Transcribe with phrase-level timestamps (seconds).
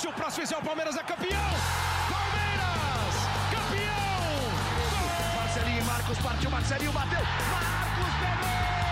[0.00, 1.50] Se o próximo fizer o Palmeiras é campeão!
[2.08, 3.14] Palmeiras!
[3.50, 4.32] Campeão!
[5.36, 7.20] Marcelinho e Marcos partiu, Marcelinho bateu!
[7.20, 8.89] Marcos pegou!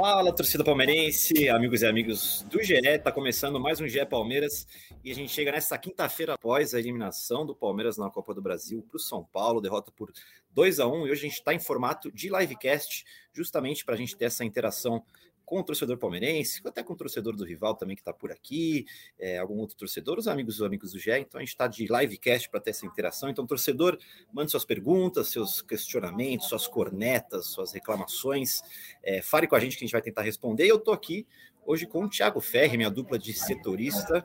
[0.00, 2.98] Fala, torcida palmeirense, amigos e amigos do GE.
[3.04, 4.66] Tá começando mais um GE Palmeiras
[5.04, 8.82] e a gente chega nesta quinta-feira após a eliminação do Palmeiras na Copa do Brasil
[8.88, 10.10] para o São Paulo, derrota por
[10.52, 13.98] 2 a 1 e hoje a gente está em formato de livecast, justamente para a
[13.98, 15.04] gente ter essa interação
[15.50, 18.86] com o torcedor palmeirense, até com o torcedor do rival também que está por aqui,
[19.18, 21.10] é, algum outro torcedor, os amigos os amigos do GE.
[21.10, 23.28] Então a gente está de livecast para ter essa interação.
[23.28, 23.98] Então, torcedor,
[24.32, 28.62] mande suas perguntas, seus questionamentos, suas cornetas, suas reclamações.
[29.02, 30.66] É, fale com a gente que a gente vai tentar responder.
[30.66, 31.26] E eu estou aqui
[31.66, 34.24] hoje com o Thiago Ferri, minha dupla de setorista,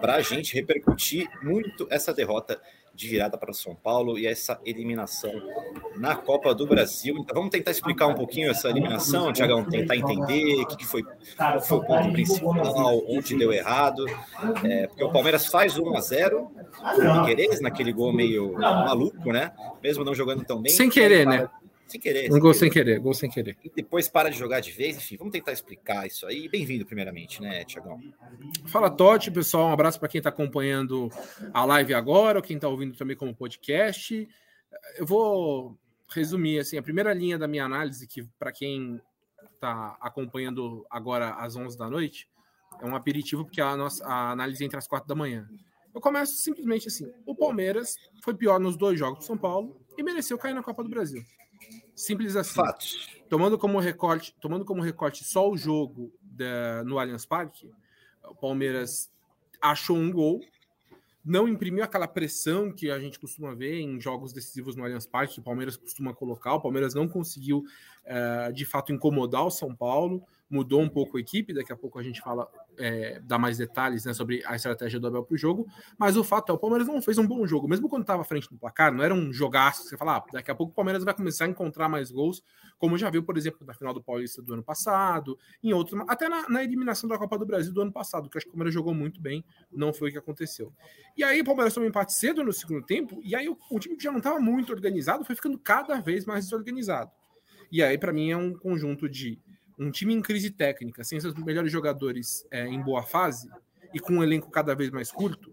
[0.00, 2.58] para a gente repercutir muito essa derrota
[2.94, 5.32] de virada para o São Paulo e essa eliminação
[5.96, 7.16] na Copa do Brasil.
[7.18, 11.02] Então vamos tentar explicar um pouquinho essa eliminação, Tiagão, tentar entender o que, foi,
[11.62, 14.04] foi o ponto principal, onde deu errado.
[14.64, 16.50] É, porque o Palmeiras faz 1 a 0
[16.96, 19.52] sem querer, naquele gol meio maluco, né?
[19.82, 20.72] Mesmo não jogando tão bem.
[20.72, 21.48] Sem querer, né?
[21.92, 22.32] Sem querer.
[22.32, 23.54] Um gol sem querer, gol sem querer.
[23.62, 26.48] E depois para de jogar de vez, enfim, vamos tentar explicar isso aí.
[26.48, 28.00] Bem-vindo, primeiramente, né, Tiagão?
[28.64, 29.68] Fala, Totti, pessoal.
[29.68, 31.10] Um abraço para quem está acompanhando
[31.52, 34.26] a live agora, ou quem está ouvindo também como podcast.
[34.96, 38.98] Eu vou resumir assim, a primeira linha da minha análise, que para quem
[39.52, 42.26] está acompanhando agora às 11 da noite,
[42.80, 45.46] é um aperitivo, porque a nossa a análise entra às 4 da manhã.
[45.94, 50.02] Eu começo simplesmente assim: o Palmeiras foi pior nos dois jogos do São Paulo e
[50.02, 51.22] mereceu cair na Copa do Brasil.
[51.94, 52.54] Simples assim.
[52.54, 53.08] Fatos.
[53.28, 57.70] Tomando como recorte, tomando como recorte só o jogo da, no Allianz Parque,
[58.24, 59.10] o Palmeiras
[59.60, 60.40] achou um gol,
[61.24, 65.34] não imprimiu aquela pressão que a gente costuma ver em jogos decisivos no Allianz Parque,
[65.34, 66.54] que o Palmeiras costuma colocar.
[66.54, 67.64] O Palmeiras não conseguiu,
[68.04, 71.54] uh, de fato, incomodar o São Paulo, mudou um pouco a equipe.
[71.54, 72.46] Daqui a pouco a gente fala,
[72.78, 75.66] é, dá mais detalhes né, sobre a estratégia do Abel para o jogo.
[75.98, 78.24] Mas o fato é, o Palmeiras não fez um bom jogo, mesmo quando estava à
[78.24, 81.02] frente do placar, não era um jogaço você fala, ah, daqui a pouco o Palmeiras
[81.02, 82.42] vai começar a encontrar mais gols,
[82.78, 86.28] como já viu, por exemplo, na final do Paulista do ano passado, em outros, até
[86.28, 88.74] na, na eliminação da Copa do Brasil do ano passado, que acho que o Palmeiras
[88.74, 90.72] jogou muito bem, não foi o que aconteceu.
[91.16, 93.78] E aí o Palmeiras tomou um empate cedo no segundo tempo, e aí o, o
[93.78, 97.10] time que já não estava muito organizado foi ficando cada vez mais desorganizado.
[97.70, 99.38] E aí, para mim, é um conjunto de
[99.78, 103.50] um time em crise técnica, sem seus melhores jogadores é, em boa fase
[103.92, 105.52] e com um elenco cada vez mais curto,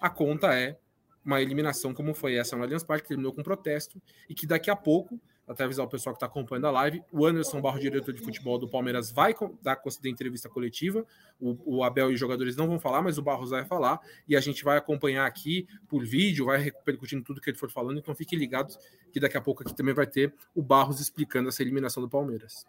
[0.00, 0.78] a conta é
[1.24, 4.70] uma eliminação como foi essa no Allianz Parque, que terminou com protesto e que daqui
[4.70, 8.12] a pouco, até avisar o pessoal que está acompanhando a live, o Anderson Barro, diretor
[8.12, 11.04] de futebol do Palmeiras, vai dar conceder entrevista coletiva.
[11.40, 14.36] O, o, Abel e os jogadores não vão falar, mas o Barros vai falar e
[14.36, 17.98] a gente vai acompanhar aqui por vídeo, vai repercutindo tudo que ele for falando.
[17.98, 18.78] Então fiquem ligados
[19.12, 22.66] que daqui a pouco aqui também vai ter o Barros explicando essa eliminação do Palmeiras.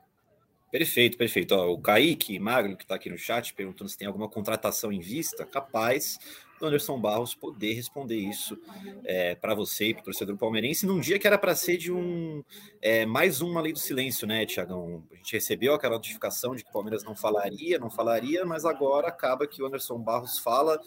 [0.71, 1.55] Perfeito, perfeito.
[1.55, 4.99] Ó, o Kaique Magno, que está aqui no chat, perguntando se tem alguma contratação em
[4.99, 6.19] vista, capaz
[6.59, 8.59] do Anderson Barros poder responder isso
[9.05, 11.91] é, para você e para o torcedor palmeirense num dia que era para ser de
[11.91, 12.43] um
[12.81, 15.03] é, mais uma lei do silêncio, né, Tiagão?
[15.11, 19.07] A gente recebeu aquela notificação de que o Palmeiras não falaria, não falaria, mas agora
[19.07, 20.77] acaba que o Anderson Barros fala.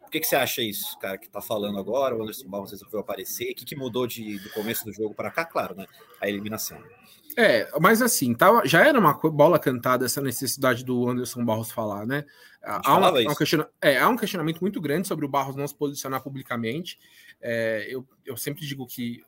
[0.00, 2.16] Por que, que você acha isso, cara, que está falando agora?
[2.16, 3.52] O Anderson Barros resolveu aparecer.
[3.52, 5.44] O que, que mudou de, do começo do jogo para cá?
[5.44, 5.86] Claro, né?
[6.20, 6.82] A eliminação.
[7.36, 12.06] É, mas assim, tava, já era uma bola cantada essa necessidade do Anderson Barros falar,
[12.06, 12.24] né?
[12.62, 16.22] Há um, um, é, há um questionamento muito grande sobre o Barros não se posicionar
[16.22, 16.98] publicamente.
[17.40, 19.24] É, eu, eu sempre digo que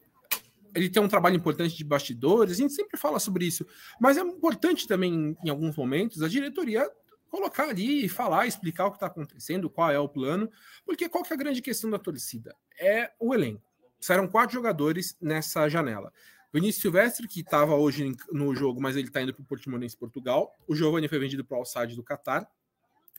[0.75, 3.67] ele tem um trabalho importante de bastidores, a gente sempre fala sobre isso,
[4.01, 6.91] mas é importante também, em alguns momentos, a diretoria
[7.31, 10.51] colocar ali e falar, explicar o que está acontecendo, qual é o plano,
[10.85, 12.55] porque qual que é a grande questão da torcida?
[12.79, 13.63] É o elenco.
[14.01, 16.13] Saíram quatro jogadores nessa janela.
[16.53, 20.55] Vinícius Silvestre, que estava hoje no jogo, mas ele está indo para o Portimonense Portugal.
[20.67, 22.47] O Giovanni foi vendido para o Al-Sadd do Qatar.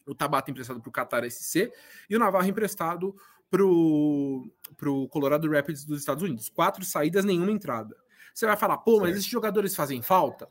[0.05, 1.71] O Tabata emprestado para o Qatar SC.
[2.09, 3.15] E o Navarro emprestado
[3.49, 6.49] para o Colorado Rapids dos Estados Unidos.
[6.49, 7.95] Quatro saídas, nenhuma entrada.
[8.33, 9.17] Você vai falar, pô, mas certo.
[9.17, 10.47] esses jogadores fazem falta?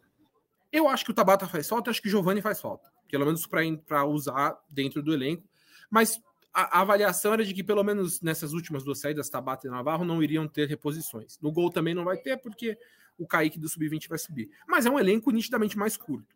[0.73, 2.91] Eu acho que o Tabata faz falta, acho que o Giovanni faz falta.
[3.09, 3.47] Pelo menos
[3.87, 5.47] para usar dentro do elenco.
[5.91, 6.21] Mas
[6.53, 10.05] a, a, avaliação era de que, pelo menos nessas últimas duas saídas, Tabata e Navarro
[10.05, 11.39] não iriam ter reposições.
[11.41, 12.79] No gol também não vai ter, porque
[13.19, 14.51] o Kaique do Sub-20 vai subir.
[14.67, 16.35] Mas é um elenco nitidamente mais curto.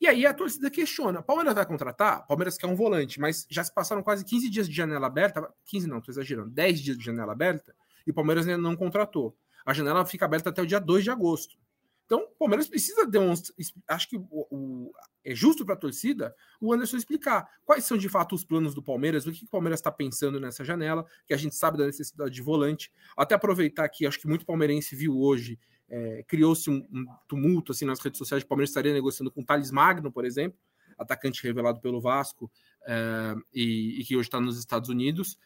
[0.00, 2.26] E aí a torcida questiona: Palmeiras vai contratar?
[2.26, 5.52] Palmeiras quer um volante, mas já se passaram quase 15 dias de janela aberta.
[5.66, 7.74] 15 não, estou exagerando, 10 dias de janela aberta,
[8.06, 9.36] e o Palmeiras ainda não contratou.
[9.66, 11.56] A janela fica aberta até o dia 2 de agosto.
[12.08, 13.54] Então, o Palmeiras precisa demonstrar.
[13.86, 18.08] Acho que o, o é justo para a torcida o Anderson explicar quais são de
[18.08, 21.36] fato os planos do Palmeiras, o que o Palmeiras está pensando nessa janela, que a
[21.36, 22.90] gente sabe da necessidade de volante.
[23.14, 27.84] Até aproveitar que acho que muito palmeirense viu hoje, é, criou-se um, um, tumulto assim
[27.84, 30.58] nas redes sociais, o Palmeiras estaria negociando com o Thales Magno, por exemplo,
[30.96, 32.50] atacante revelado pelo Vasco
[32.86, 35.38] é, e, e que hoje está nos Estados Unidos.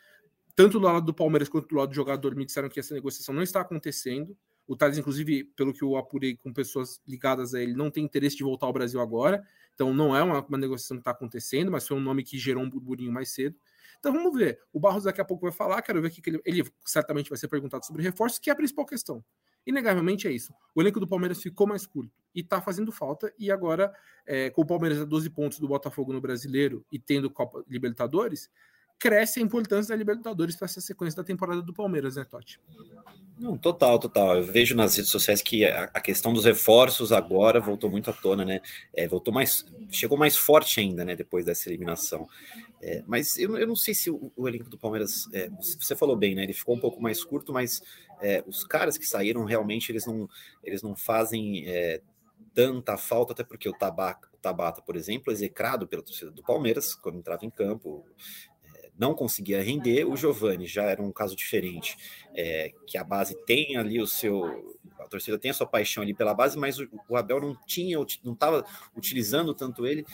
[0.55, 3.35] Tanto do lado do Palmeiras quanto do lado do jogador me disseram que essa negociação
[3.35, 4.37] não está acontecendo.
[4.67, 8.37] O Thales, inclusive, pelo que eu apurei com pessoas ligadas a ele, não tem interesse
[8.37, 9.45] de voltar ao Brasil agora.
[9.75, 12.63] Então não é uma, uma negociação que está acontecendo, mas foi um nome que gerou
[12.63, 13.57] um burburinho mais cedo.
[13.99, 14.61] Então vamos ver.
[14.73, 17.49] O Barros daqui a pouco vai falar, quero ver que ele, ele certamente vai ser
[17.49, 19.25] perguntado sobre reforços, que é a principal questão.
[19.67, 20.53] Inegavelmente é isso.
[20.75, 23.33] O elenco do Palmeiras ficou mais curto e está fazendo falta.
[23.39, 23.93] E agora,
[24.27, 28.51] é, com o Palmeiras a 12 pontos do Botafogo no Brasileiro e tendo Copa Libertadores,
[28.99, 32.61] cresce a importância da Libertadores para essa sequência da temporada do Palmeiras, né, Totti?
[33.39, 34.37] Não, total, total.
[34.37, 38.45] Eu vejo nas redes sociais que a, questão dos reforços agora voltou muito à tona,
[38.45, 38.61] né?
[38.95, 41.17] É, voltou mais, chegou mais forte ainda, né?
[41.17, 42.29] Depois dessa eliminação.
[42.81, 46.17] É, mas eu, eu não sei se o, o elenco do Palmeiras, é, você falou
[46.17, 46.43] bem, né?
[46.45, 47.83] Ele ficou um pouco mais curto, mas
[48.21, 50.29] é, os caras que saíram realmente eles não,
[50.63, 52.01] eles não fazem é,
[52.55, 56.95] tanta falta, até porque o Tabata, o Tabata, por exemplo, execrado pela torcida do Palmeiras
[56.95, 58.05] quando entrava em campo,
[58.99, 61.97] não conseguia render, o Giovani já era um caso diferente,
[62.35, 64.79] é, que a base tem ali o seu.
[64.99, 67.99] A torcida tem a sua paixão ali pela base, mas o, o Abel não tinha,
[68.23, 68.65] não estava
[68.97, 70.05] utilizando tanto ele.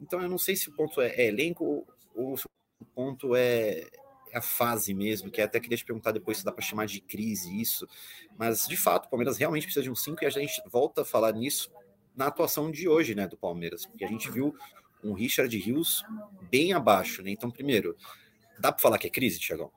[0.00, 2.44] Então eu não sei se o ponto é, é elenco ou se
[2.80, 3.88] o ponto é,
[4.30, 7.00] é a fase mesmo, que até queria te perguntar depois se dá para chamar de
[7.00, 7.88] crise isso,
[8.36, 11.04] mas de fato o Palmeiras realmente precisa de um 5 e a gente volta a
[11.04, 11.70] falar nisso
[12.14, 14.54] na atuação de hoje, né, do Palmeiras, porque a gente viu
[15.02, 16.04] um Richard Rios
[16.50, 17.30] bem abaixo, né?
[17.30, 17.96] Então, primeiro,
[18.58, 19.70] dá para falar que é crise, Tiagão?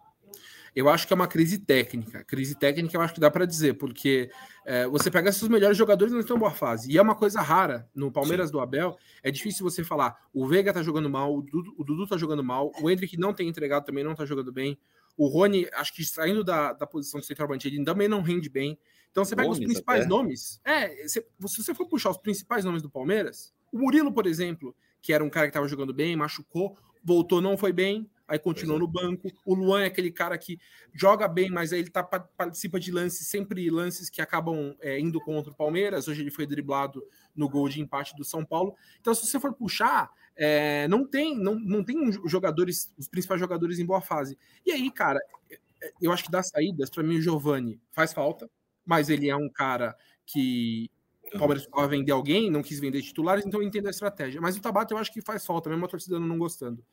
[0.74, 2.24] Eu acho que é uma crise técnica.
[2.24, 4.32] Crise técnica eu acho que dá para dizer, porque
[4.66, 6.90] é, você pega esses melhores jogadores não estão em boa fase.
[6.90, 8.54] E é uma coisa rara no Palmeiras Sim.
[8.54, 8.98] do Abel.
[9.22, 12.44] É difícil você falar, o Veiga tá jogando mal, o Dudu, o Dudu tá jogando
[12.44, 14.80] mal, o Hendrick não tem entregado também, não tá jogando bem.
[15.18, 18.80] O Rony, acho que saindo da, da posição de centroavante, ele também não rende bem.
[19.12, 20.10] Então você pega os principais até.
[20.10, 20.62] nomes.
[20.64, 24.74] É, se, se você for puxar os principais nomes do Palmeiras, o Murilo, por exemplo,
[25.02, 28.78] que era um cara que estava jogando bem, machucou, voltou, não foi bem, aí continuou
[28.78, 28.80] é.
[28.80, 29.30] no banco.
[29.46, 30.60] O Luan é aquele cara que
[30.94, 35.20] joga bem, mas aí ele tá, participa de lances, sempre lances que acabam é, indo
[35.20, 36.08] contra o Palmeiras.
[36.08, 37.04] Hoje ele foi driblado
[37.36, 38.76] no gol de empate do São Paulo.
[39.00, 43.80] Então, se você for puxar, é, não tem não, não tem jogadores, os principais jogadores
[43.80, 44.38] em boa fase.
[44.66, 45.20] E aí, cara,
[45.50, 48.50] é, eu acho que das saídas, para mim, o Giovani faz falta,
[48.86, 49.96] mas ele é um cara
[50.26, 50.90] que
[51.34, 54.42] o Palmeiras precisava vender alguém, não quis vender titulares, então eu entendo a estratégia.
[54.42, 56.84] Mas o Tabata eu acho que faz falta, mesmo a torcida não gostando.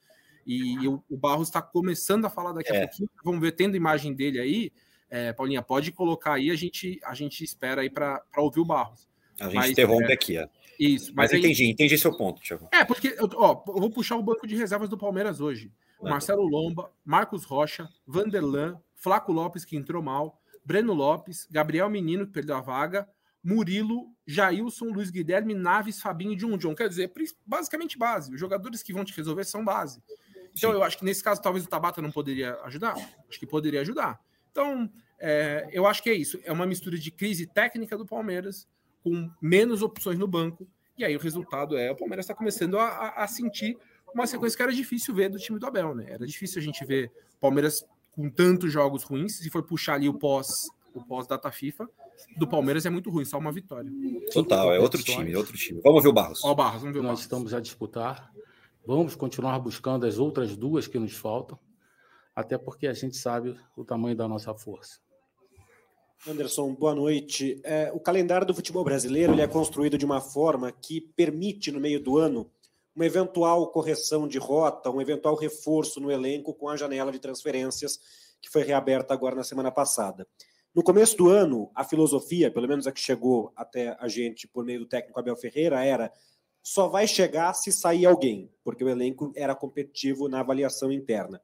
[0.46, 2.78] E, e o, o, Barros está começando a falar daqui é.
[2.78, 3.10] a pouquinho.
[3.24, 4.72] Vamos ver, tendo imagem dele aí.
[5.10, 9.08] É, Paulinha, pode colocar aí, a gente, a gente espera aí para ouvir o Barros.
[9.40, 10.46] A gente mas, interrompe é, aqui, ó.
[10.78, 12.68] Isso, mas, mas aí, entendi, entendi seu ponto, Thiago.
[12.72, 15.72] É, porque ó, eu vou puxar o banco de reservas do Palmeiras hoje.
[16.00, 22.32] Marcelo Lomba, Marcos Rocha, Vanderlan, Flaco Lopes, que entrou mal, Breno Lopes, Gabriel Menino, que
[22.32, 23.08] perdeu a vaga,
[23.48, 26.74] Murilo, Jailson, Luiz Guilherme, Naves, Fabinho e John John.
[26.74, 27.10] Quer dizer,
[27.46, 28.34] basicamente base.
[28.34, 30.02] Os jogadores que vão te resolver são base.
[30.52, 30.76] Então, Sim.
[30.76, 32.94] eu acho que nesse caso, talvez o Tabata não poderia ajudar.
[33.26, 34.20] Acho que poderia ajudar.
[34.50, 36.38] Então, é, eu acho que é isso.
[36.44, 38.68] É uma mistura de crise técnica do Palmeiras
[39.02, 40.68] com menos opções no banco.
[40.98, 43.78] E aí o resultado é o Palmeiras está começando a, a, a, sentir
[44.12, 46.04] uma sequência que era difícil ver do time do Abel, né?
[46.08, 47.10] Era difícil a gente ver
[47.40, 49.36] Palmeiras com tantos jogos ruins.
[49.38, 51.88] Se for puxar ali o pós o pós data FIFA,
[52.36, 53.90] do Palmeiras é muito ruim, só uma vitória.
[54.32, 55.80] Total, é outro time, outro time.
[55.82, 56.44] Vamos ver o Barros.
[56.44, 57.20] Ó, o Barros, vamos ver o Nós Barros.
[57.22, 58.32] estamos a disputar.
[58.86, 61.58] Vamos continuar buscando as outras duas que nos faltam,
[62.34, 64.98] até porque a gente sabe o tamanho da nossa força.
[66.26, 67.60] Anderson, boa noite.
[67.62, 71.78] É, o calendário do futebol brasileiro ele é construído de uma forma que permite, no
[71.78, 72.50] meio do ano,
[72.94, 78.00] uma eventual correção de rota, um eventual reforço no elenco com a janela de transferências
[78.40, 80.26] que foi reaberta agora na semana passada.
[80.74, 84.64] No começo do ano, a filosofia, pelo menos a que chegou até a gente por
[84.64, 86.12] meio do técnico Abel Ferreira, era
[86.62, 91.40] só vai chegar se sair alguém, porque o elenco era competitivo na avaliação interna.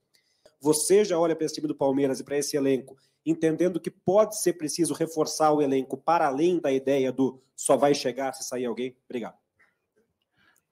[0.61, 4.39] Você já olha para esse time do Palmeiras e para esse elenco, entendendo que pode
[4.39, 8.67] ser preciso reforçar o elenco para além da ideia do só vai chegar se sair
[8.67, 8.97] alguém?
[9.09, 9.37] Obrigado.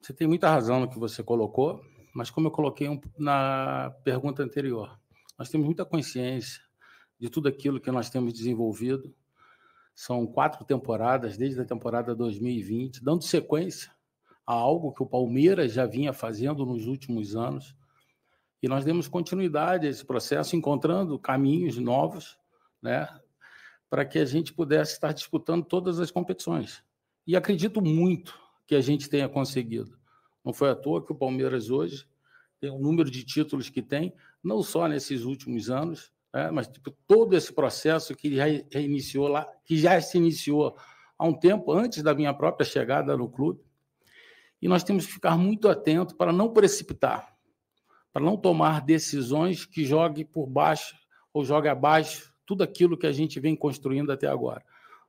[0.01, 1.81] Você tem muita razão no que você colocou,
[2.15, 4.99] mas como eu coloquei na pergunta anterior,
[5.39, 6.61] nós temos muita consciência
[7.23, 9.15] de tudo aquilo que nós temos desenvolvido.
[9.95, 13.93] São quatro temporadas, desde a temporada 2020, dando sequência
[14.45, 17.77] a algo que o Palmeiras já vinha fazendo nos últimos anos.
[18.61, 22.37] E nós demos continuidade a esse processo, encontrando caminhos novos,
[22.83, 23.07] né,
[23.89, 26.83] para que a gente pudesse estar disputando todas as competições.
[27.25, 28.37] E acredito muito
[28.67, 29.97] que a gente tenha conseguido.
[30.45, 32.05] Não foi à toa que o Palmeiras hoje
[32.59, 34.13] tem o número de títulos que tem,
[34.43, 38.49] não só nesses últimos anos, né, mas tipo, todo esse processo que já
[38.81, 40.77] iniciou lá, que já se iniciou
[41.19, 43.61] há um tempo antes da minha própria chegada no clube.
[44.61, 47.35] E nós temos que ficar muito atento para não precipitar,
[48.13, 50.97] para não tomar decisões que joguem por baixo
[51.33, 54.65] ou jogue abaixo tudo aquilo que a gente vem construindo até agora.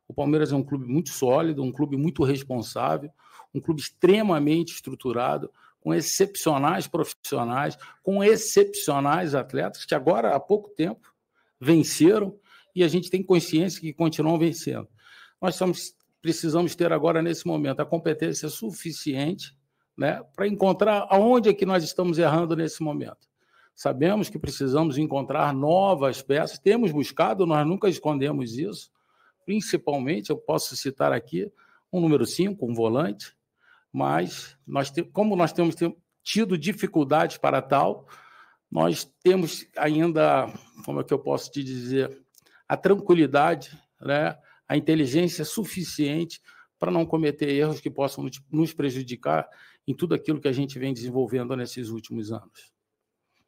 [0.08, 3.12] O Palmeiras é um clube muito sólido, um clube muito responsável,
[3.54, 11.13] um clube extremamente estruturado, com excepcionais profissionais, com excepcionais atletas que agora há pouco tempo
[11.64, 12.38] venceram
[12.76, 14.88] e a gente tem consciência que continuam vencendo.
[15.42, 15.60] Nós
[16.22, 19.56] precisamos ter agora, nesse momento, a competência suficiente
[19.98, 23.28] né, para encontrar aonde é que nós estamos errando nesse momento.
[23.76, 28.92] Sabemos que precisamos encontrar novas peças, temos buscado, nós nunca escondemos isso.
[29.46, 31.52] Principalmente, eu posso citar aqui
[31.92, 33.36] um número 5, um volante,
[33.92, 35.76] mas nós como nós temos
[36.24, 38.08] tido dificuldades para tal,
[38.74, 40.52] nós temos ainda,
[40.84, 42.26] como é que eu posso te dizer,
[42.68, 44.36] a tranquilidade, né,
[44.68, 46.42] a inteligência suficiente
[46.80, 49.48] para não cometer erros que possam nos prejudicar
[49.88, 52.74] em tudo aquilo que a gente vem desenvolvendo nesses últimos anos.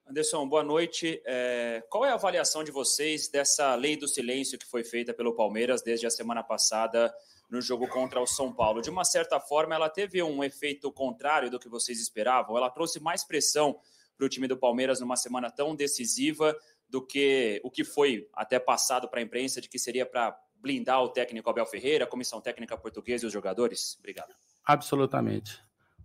[0.05, 1.19] Anderson, boa noite.
[1.25, 5.35] É, qual é a avaliação de vocês dessa lei do silêncio que foi feita pelo
[5.35, 7.11] Palmeiras desde a semana passada
[7.49, 8.79] no jogo contra o São Paulo?
[8.79, 12.55] De uma certa forma, ela teve um efeito contrário do que vocês esperavam?
[12.55, 13.79] Ela trouxe mais pressão
[14.17, 16.55] para o time do Palmeiras numa semana tão decisiva
[16.89, 21.01] do que o que foi até passado para a imprensa de que seria para blindar
[21.01, 23.97] o técnico Abel Ferreira, a comissão técnica portuguesa e os jogadores?
[23.99, 24.33] Obrigado.
[24.63, 25.59] Absolutamente.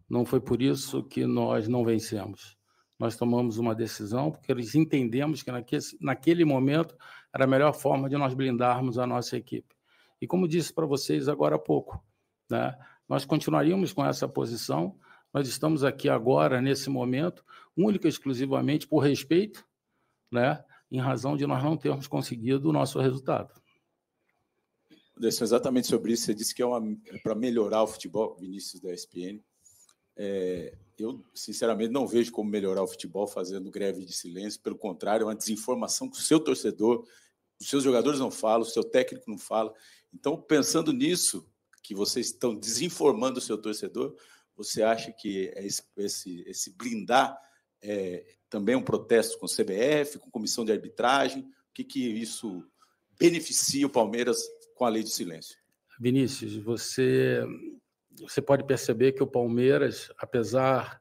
[0.09, 2.59] Não foi por isso que nós não vencemos
[3.01, 6.95] nós tomamos uma decisão, porque eles entendemos que naquele, naquele momento
[7.35, 9.75] era a melhor forma de nós blindarmos a nossa equipe.
[10.21, 12.05] E como disse para vocês agora há pouco,
[12.51, 12.77] né,
[13.09, 14.99] nós continuaríamos com essa posição,
[15.33, 17.43] nós estamos aqui agora, nesse momento,
[17.85, 19.67] única e exclusivamente por respeito,
[20.31, 23.53] né, em razão de nós não termos conseguido o nosso resultado.
[25.17, 28.93] Anderson, exatamente sobre isso, você disse que é, é para melhorar o futebol, Vinícius da
[28.93, 29.43] ESPN.
[30.17, 34.61] É, eu, sinceramente, não vejo como melhorar o futebol fazendo greve de silêncio.
[34.61, 37.07] Pelo contrário, é uma desinformação que o seu torcedor,
[37.61, 39.75] os seus jogadores não falam, o seu técnico não fala.
[40.13, 41.47] Então, pensando nisso,
[41.83, 44.17] que vocês estão desinformando o seu torcedor,
[44.57, 47.39] você acha que é esse, esse, esse blindar
[47.83, 51.43] é também um protesto com o CBF, com comissão de arbitragem?
[51.43, 52.65] O que, que isso
[53.19, 54.43] beneficia o Palmeiras
[54.75, 55.57] com a lei de silêncio?
[56.01, 57.45] Vinícius, você
[58.21, 61.01] você pode perceber que o Palmeiras, apesar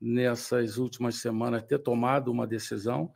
[0.00, 3.12] nessas últimas semanas ter tomado uma decisão,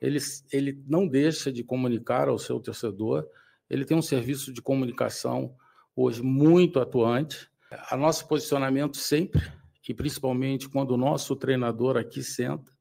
[0.00, 0.18] ele,
[0.52, 3.26] ele não deixa de comunicar ao seu torcedor.
[3.68, 5.54] Ele tem um serviço de comunicação
[5.94, 7.48] hoje muito atuante.
[7.90, 9.40] A nosso posicionamento sempre,
[9.88, 12.72] e principalmente quando o nosso treinador aqui senta,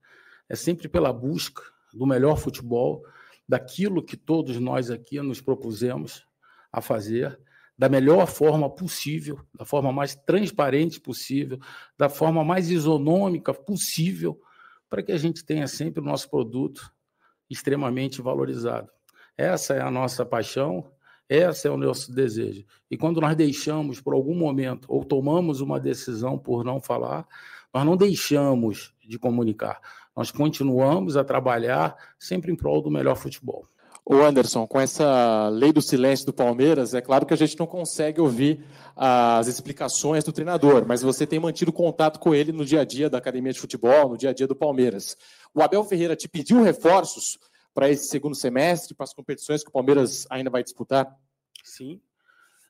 [0.47, 3.03] é sempre pela busca do melhor futebol,
[3.47, 6.25] daquilo que todos nós aqui nos propusemos
[6.71, 7.39] a fazer
[7.77, 11.59] da melhor forma possível, da forma mais transparente possível,
[11.97, 14.39] da forma mais isonômica possível,
[14.89, 16.91] para que a gente tenha sempre o nosso produto
[17.49, 18.89] extremamente valorizado.
[19.35, 20.92] Essa é a nossa paixão,
[21.35, 22.63] esse é o nosso desejo.
[22.91, 27.27] E quando nós deixamos por algum momento ou tomamos uma decisão por não falar,
[27.73, 29.79] nós não deixamos de comunicar.
[30.15, 33.65] Nós continuamos a trabalhar sempre em prol do melhor futebol.
[34.05, 37.65] O Anderson, com essa lei do silêncio do Palmeiras, é claro que a gente não
[37.65, 38.63] consegue ouvir
[38.95, 43.09] as explicações do treinador, mas você tem mantido contato com ele no dia a dia
[43.09, 45.17] da academia de futebol, no dia a dia do Palmeiras.
[45.55, 47.39] O Abel Ferreira te pediu reforços
[47.73, 51.07] para esse segundo semestre, para as competições que o Palmeiras ainda vai disputar?
[51.63, 52.01] Sim,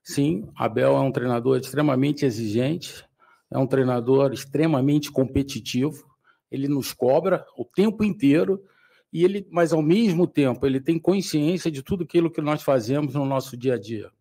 [0.03, 0.47] sim.
[0.55, 3.03] Abel é um treinador extremamente exigente,
[3.49, 6.05] é um treinador extremamente competitivo.
[6.51, 8.63] Ele nos cobra o tempo inteiro
[9.11, 13.15] e ele, mas ao mesmo tempo, ele tem consciência de tudo aquilo que nós fazemos
[13.15, 14.11] no nosso dia a dia,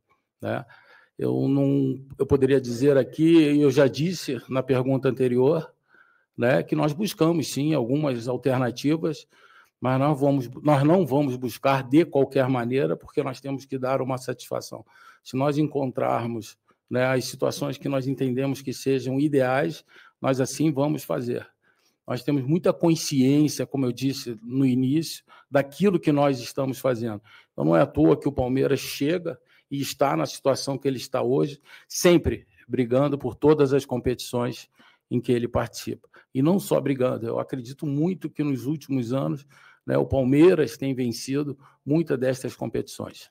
[0.41, 0.65] né?
[1.19, 5.73] Eu não, eu poderia dizer aqui, eu já disse na pergunta anterior,
[6.37, 9.29] né, que nós buscamos sim algumas alternativas,
[9.83, 14.01] mas nós vamos, nós não vamos buscar de qualquer maneira, porque nós temos que dar
[14.01, 14.87] uma satisfação.
[15.25, 16.57] Se nós encontrarmos
[16.89, 19.85] né, as situações que nós entendemos que sejam ideais,
[20.21, 21.45] nós assim vamos fazer.
[22.07, 27.21] Nós temos muita consciência, como eu disse no início, daquilo que nós estamos fazendo.
[27.53, 29.37] Então, não é à toa que o Palmeiras chega
[29.69, 34.71] e está na situação que ele está hoje, sempre brigando por todas as competições
[35.11, 36.09] em que ele participa.
[36.33, 39.45] E não só brigando, eu acredito muito que nos últimos anos
[39.87, 43.31] né, o Palmeiras tem vencido muitas destas competições.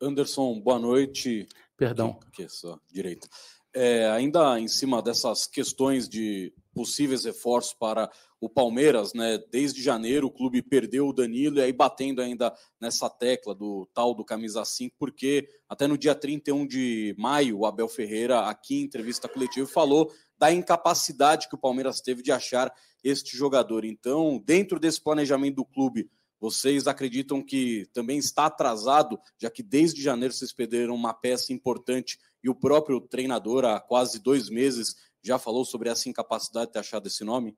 [0.00, 1.46] Anderson, boa noite.
[1.76, 2.14] Perdão.
[2.14, 3.28] Que, que é só direito.
[3.72, 8.10] É, ainda em cima dessas questões de possíveis reforços para
[8.40, 9.38] o Palmeiras, né?
[9.50, 14.14] Desde janeiro o clube perdeu o Danilo e aí batendo ainda nessa tecla do tal
[14.14, 18.84] do camisa 5, porque até no dia 31 de maio o Abel Ferreira, aqui em
[18.84, 22.72] entrevista coletiva, falou da incapacidade que o Palmeiras teve de achar
[23.04, 23.84] este jogador.
[23.84, 30.02] Então, dentro desse planejamento do clube, vocês acreditam que também está atrasado, já que desde
[30.02, 35.38] janeiro vocês perderam uma peça importante e o próprio treinador, há quase dois meses, já
[35.38, 37.54] falou sobre essa incapacidade de ter achado esse nome?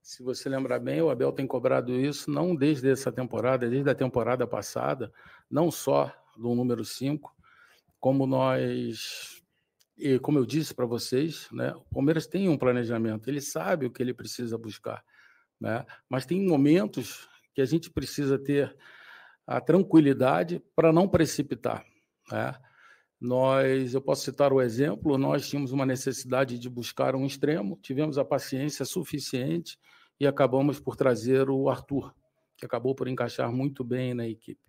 [0.00, 3.94] Se você lembrar bem, o Abel tem cobrado isso não desde essa temporada, desde a
[3.94, 5.12] temporada passada,
[5.50, 7.34] não só do número 5,
[7.98, 9.37] como nós,
[9.98, 13.90] e como eu disse para vocês, né, o Palmeiras tem um planejamento, ele sabe o
[13.90, 15.04] que ele precisa buscar,
[15.60, 18.76] né, mas tem momentos que a gente precisa ter
[19.44, 21.84] a tranquilidade para não precipitar.
[22.30, 22.54] Né?
[23.20, 28.18] Nós, eu posso citar o exemplo, nós tínhamos uma necessidade de buscar um extremo, tivemos
[28.18, 29.76] a paciência suficiente
[30.20, 32.14] e acabamos por trazer o Arthur,
[32.56, 34.60] que acabou por encaixar muito bem na equipe.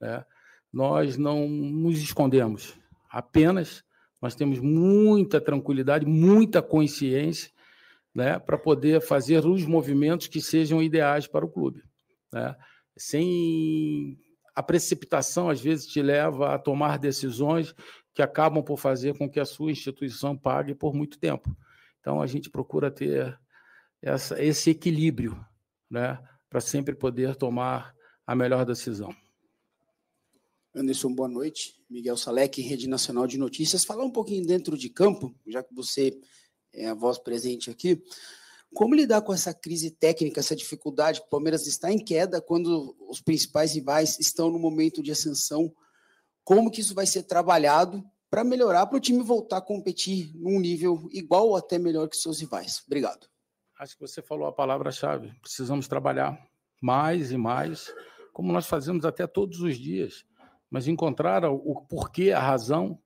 [0.00, 0.24] Né?
[0.72, 2.78] Nós não nos escondemos,
[3.10, 3.84] apenas
[4.22, 7.50] nós temos muita tranquilidade, muita consciência
[8.14, 11.82] né, para poder fazer os movimentos que sejam ideais para o clube.
[12.32, 12.56] Né?
[12.96, 14.16] Sem
[14.54, 17.74] a precipitação, às vezes, te leva a tomar decisões
[18.14, 21.54] que acabam por fazer com que a sua instituição pague por muito tempo.
[21.98, 23.36] Então, a gente procura ter
[24.00, 25.44] essa, esse equilíbrio
[25.90, 27.92] né, para sempre poder tomar
[28.24, 29.12] a melhor decisão.
[30.74, 31.81] Anderson, boa noite.
[31.92, 33.84] Miguel Salek, Rede Nacional de Notícias.
[33.84, 36.18] Falar um pouquinho dentro de campo, já que você
[36.72, 38.02] é a voz presente aqui.
[38.74, 41.20] Como lidar com essa crise técnica, essa dificuldade?
[41.20, 45.70] O Palmeiras está em queda quando os principais rivais estão no momento de ascensão.
[46.42, 50.58] Como que isso vai ser trabalhado para melhorar, para o time voltar a competir num
[50.58, 52.82] nível igual ou até melhor que seus rivais?
[52.86, 53.28] Obrigado.
[53.78, 55.30] Acho que você falou a palavra-chave.
[55.42, 56.42] Precisamos trabalhar
[56.80, 57.92] mais e mais,
[58.32, 60.24] como nós fazemos até todos os dias,
[60.72, 62.98] mas encontrar o porquê, a razão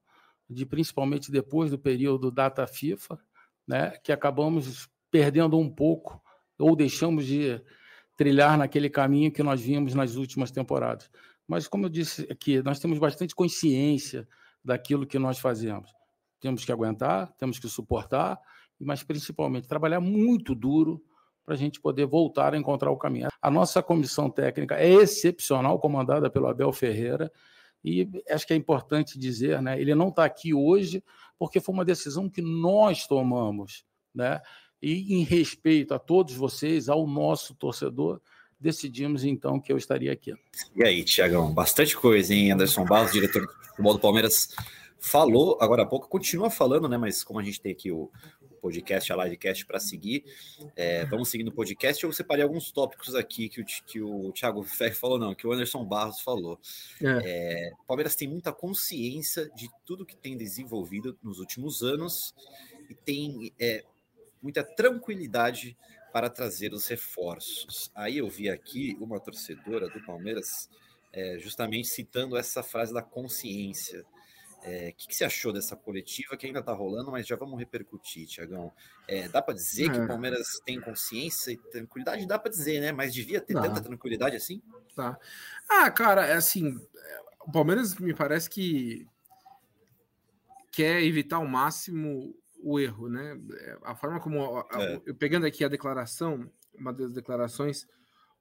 [0.49, 3.19] de principalmente depois do período data FIFA,
[3.67, 6.23] né, que acabamos perdendo um pouco
[6.57, 7.61] ou deixamos de
[8.17, 11.11] trilhar naquele caminho que nós vimos nas últimas temporadas.
[11.45, 14.29] Mas, como eu disse aqui, nós temos bastante consciência
[14.65, 15.93] daquilo que nós fazemos.
[16.39, 18.39] Temos que aguentar, temos que suportar,
[18.79, 21.03] mas principalmente trabalhar muito duro
[21.45, 23.27] para a gente poder voltar a encontrar o caminho.
[23.43, 27.31] A nossa comissão técnica é excepcional, comandada pelo Abel Ferreira,
[27.87, 29.81] e acho que é importante dizer, né?
[29.81, 31.05] Ele não está aqui hoje
[31.39, 34.41] porque foi uma decisão que nós tomamos, né?
[34.83, 38.21] E em respeito a todos vocês, ao nosso torcedor,
[38.59, 40.35] decidimos então que eu estaria aqui.
[40.75, 42.51] E aí, Tiagão, bastante coisa, hein?
[42.51, 44.49] Anderson Barros, diretor de futebol do Palmeiras,
[44.99, 46.99] falou agora há pouco, continua falando, né?
[46.99, 48.11] Mas como a gente tem aqui o,
[48.57, 50.25] podcast, a livecast para seguir,
[50.75, 52.03] é, vamos seguindo o podcast.
[52.03, 55.53] Eu separei alguns tópicos aqui que o, que o Thiago Ferri falou, não, que o
[55.53, 56.59] Anderson Barros falou.
[57.03, 57.21] É.
[57.25, 62.35] É, Palmeiras tem muita consciência de tudo que tem desenvolvido nos últimos anos
[62.89, 63.85] e tem é,
[64.43, 65.77] muita tranquilidade
[66.13, 67.91] para trazer os reforços.
[67.95, 70.69] Aí eu vi aqui uma torcedora do Palmeiras
[71.13, 74.05] é, justamente citando essa frase da consciência.
[74.67, 77.57] O é, que, que, você achou dessa coletiva que ainda está rolando, mas já vamos
[77.57, 78.73] repercutir, Tiagão?
[79.07, 79.93] É, dá para dizer é.
[79.93, 82.27] que o Palmeiras tem consciência e tranquilidade?
[82.27, 82.91] Dá para dizer, né?
[82.91, 84.61] Mas devia ter tanta tranquilidade assim?
[84.95, 85.17] Tá.
[85.69, 86.81] Ah, cara, é assim,
[87.47, 89.07] o Palmeiras me parece que
[90.73, 93.39] quer evitar ao máximo o erro, né?
[93.85, 94.59] A forma como.
[94.59, 95.01] A, é.
[95.07, 97.87] Eu pegando aqui a declaração, uma das declarações,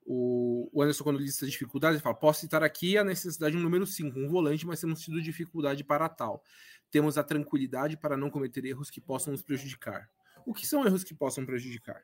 [0.06, 4.20] o, Anderson, quando lista dificuldades, ele fala: posso citar aqui a necessidade de número 5,
[4.20, 6.44] um volante, mas temos tido dificuldade para tal.
[6.92, 10.10] Temos a tranquilidade para não cometer erros que possam nos prejudicar.
[10.46, 12.04] O que são erros que possam prejudicar?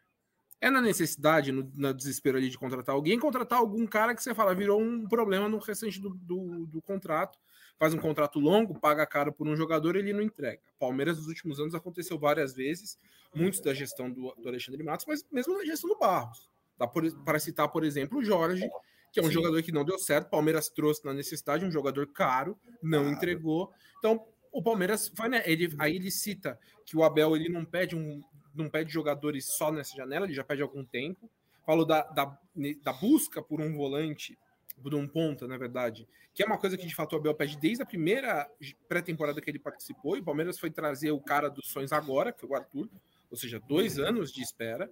[0.59, 4.33] É na necessidade, no, no desespero ali de contratar alguém, contratar algum cara que você
[4.33, 7.39] fala virou um problema no restante do, do, do contrato
[7.81, 10.61] faz um contrato longo, paga caro por um jogador, ele não entrega.
[10.77, 12.99] Palmeiras nos últimos anos aconteceu várias vezes,
[13.33, 16.50] muitos da gestão do, do Alexandre Matos, mas mesmo na gestão do Barros.
[16.88, 18.70] Por, para citar, por exemplo, o Jorge,
[19.12, 19.34] que é um Sim.
[19.34, 20.30] jogador que não deu certo.
[20.30, 23.15] Palmeiras trouxe na necessidade um jogador caro, não claro.
[23.15, 23.72] entregou.
[24.00, 25.44] Então, o Palmeiras vai, né?
[25.46, 28.22] Ele, aí ele cita que o Abel ele não pede um,
[28.54, 31.30] não pede jogadores só nessa janela, ele já pede algum tempo.
[31.65, 32.38] Falou da, da,
[32.84, 34.38] da busca por um volante
[34.82, 37.58] por um ponta, na verdade, que é uma coisa que de fato o Abel pede
[37.58, 38.50] desde a primeira
[38.88, 42.41] pré-temporada que ele participou, e o Palmeiras foi trazer o cara dos sonhos agora, que
[42.41, 42.89] foi o Arthur,
[43.30, 44.91] ou seja, dois anos de espera.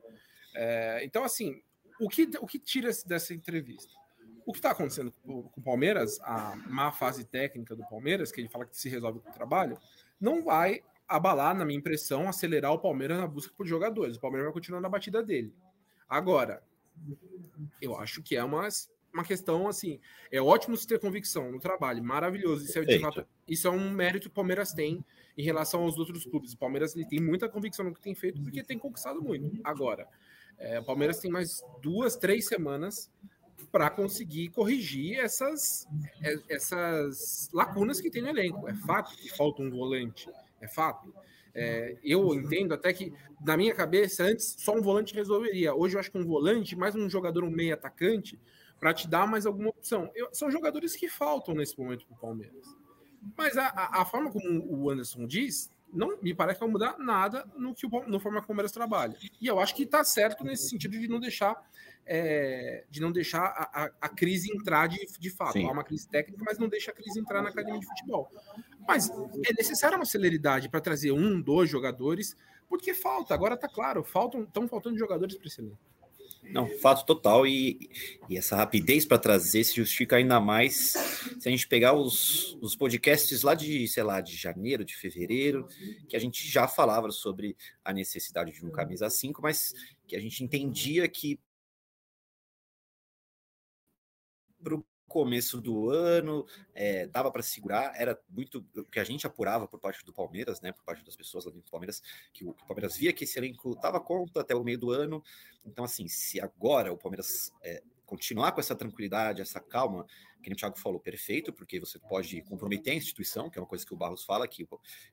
[0.55, 1.61] É, então, assim,
[1.99, 3.93] o que, o que tira dessa entrevista?
[4.45, 8.49] O que está acontecendo com o Palmeiras, a má fase técnica do Palmeiras, que ele
[8.49, 9.77] fala que se resolve com o trabalho,
[10.19, 14.17] não vai abalar, na minha impressão, acelerar o Palmeiras na busca por jogadores.
[14.17, 15.53] O Palmeiras vai continuar na batida dele.
[16.07, 16.63] Agora,
[17.81, 18.67] eu acho que é uma,
[19.13, 19.99] uma questão assim.
[20.31, 22.65] É ótimo se ter convicção no trabalho, maravilhoso.
[22.65, 25.03] Isso é, fato, isso é um mérito que o Palmeiras tem
[25.37, 26.53] em relação aos outros clubes.
[26.53, 29.59] O Palmeiras ele tem muita convicção no que tem feito, porque tem conquistado muito.
[29.63, 30.07] Agora,
[30.59, 33.09] é, o Palmeiras tem mais duas, três semanas
[33.71, 35.87] para conseguir corrigir essas,
[36.21, 38.67] é, essas lacunas que tem no elenco.
[38.67, 41.13] É fato que falta um volante, é fato.
[41.53, 45.73] É, eu entendo até que, na minha cabeça, antes só um volante resolveria.
[45.73, 48.39] Hoje eu acho que um volante, mais um jogador, um meio atacante,
[48.79, 50.11] para te dar mais alguma opção.
[50.15, 52.65] Eu, são jogadores que faltam nesse momento para o Palmeiras.
[53.37, 56.97] Mas a, a, a, forma como o Anderson diz, não me parece que vai mudar
[56.97, 59.15] nada no que o, no forma como o Palmeiras trabalha.
[59.41, 61.61] E eu acho que está certo nesse sentido de não deixar
[62.05, 65.53] é, de não deixar a, a, a, crise entrar de, de fato.
[65.53, 65.67] Sim.
[65.67, 68.31] Há uma crise técnica, mas não deixa a crise entrar na academia de futebol.
[68.87, 69.11] Mas
[69.45, 72.35] é necessária uma celeridade para trazer um, dois jogadores,
[72.67, 75.77] porque falta, agora está claro, faltam, estão faltando jogadores para esse elenco.
[76.51, 77.45] Não, fato total.
[77.45, 77.89] E,
[78.27, 80.93] e essa rapidez para trazer se justifica ainda mais
[81.39, 85.67] se a gente pegar os, os podcasts lá de, sei lá, de janeiro, de fevereiro,
[86.07, 89.73] que a gente já falava sobre a necessidade de um camisa 5, mas
[90.07, 91.39] que a gente entendia que
[94.61, 99.27] para o começo do ano, é, dava para segurar, era muito o que a gente
[99.27, 102.45] apurava por parte do Palmeiras, né, por parte das pessoas lá dentro do Palmeiras, que
[102.45, 105.21] o, que o Palmeiras via que esse elenco estava conta até o meio do ano.
[105.65, 110.05] Então, assim, se agora o Palmeiras é, continuar com essa tranquilidade, essa calma,
[110.41, 113.85] que o Thiago falou, perfeito, porque você pode comprometer a instituição, que é uma coisa
[113.85, 114.67] que o Barros fala, que,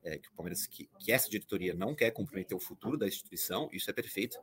[0.05, 3.69] é, que o Palmeiras, que, que essa diretoria não quer comprometer o futuro da instituição,
[3.73, 4.39] isso é perfeito.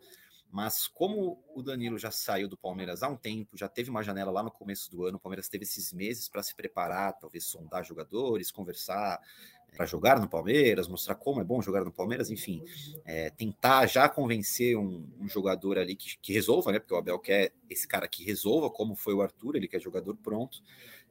[0.54, 4.30] Mas como o Danilo já saiu do Palmeiras há um tempo, já teve uma janela
[4.30, 7.84] lá no começo do ano, o Palmeiras teve esses meses para se preparar, talvez sondar
[7.84, 9.20] jogadores, conversar
[9.68, 12.64] é, para jogar no Palmeiras, mostrar como é bom jogar no Palmeiras, enfim,
[13.04, 16.78] é, tentar já convencer um, um jogador ali que, que, resolva, né?
[16.78, 20.16] Porque o Abel quer esse cara que resolva, como foi o Arthur, ele quer jogador
[20.18, 20.62] pronto.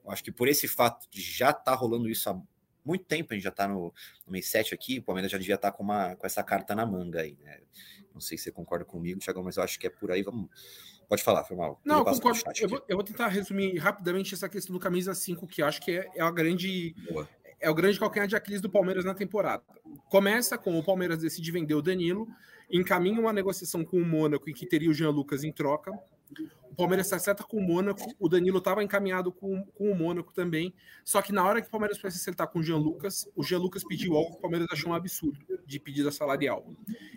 [0.05, 2.41] Eu acho que por esse fato de já estar tá rolando isso há
[2.85, 3.93] muito tempo, a gente já está no,
[4.27, 6.75] no mês 7 aqui, o Palmeiras já devia estar tá com, uma, com essa carta
[6.75, 7.61] na manga aí, né?
[8.13, 10.23] Não sei se você concorda comigo, Thiago, mas eu acho que é por aí.
[10.23, 10.51] Vamos.
[11.09, 11.81] Pode falar, foi mal.
[11.85, 12.41] Não, eu concordo.
[12.61, 15.93] Eu vou, eu vou, tentar resumir rapidamente essa questão do camisa 5, que acho que
[15.93, 16.95] é, é a grande.
[17.11, 17.29] Boa.
[17.61, 19.63] É o grande calcanhar de Aquiles do Palmeiras na temporada.
[20.09, 22.27] Começa com o Palmeiras decide vender o Danilo,
[22.69, 25.93] encaminha uma negociação com o Mônaco em que teria o Jean Lucas em troca.
[26.73, 30.33] O Palmeiras se acerta com o Mônaco, o Danilo estava encaminhado com, com o Mônaco
[30.33, 30.73] também.
[31.05, 33.43] Só que na hora que o Palmeiras foi se acertar com o Jean Lucas, o
[33.43, 36.67] Jean Lucas pediu algo que o Palmeiras achou um absurdo de pedida salarial.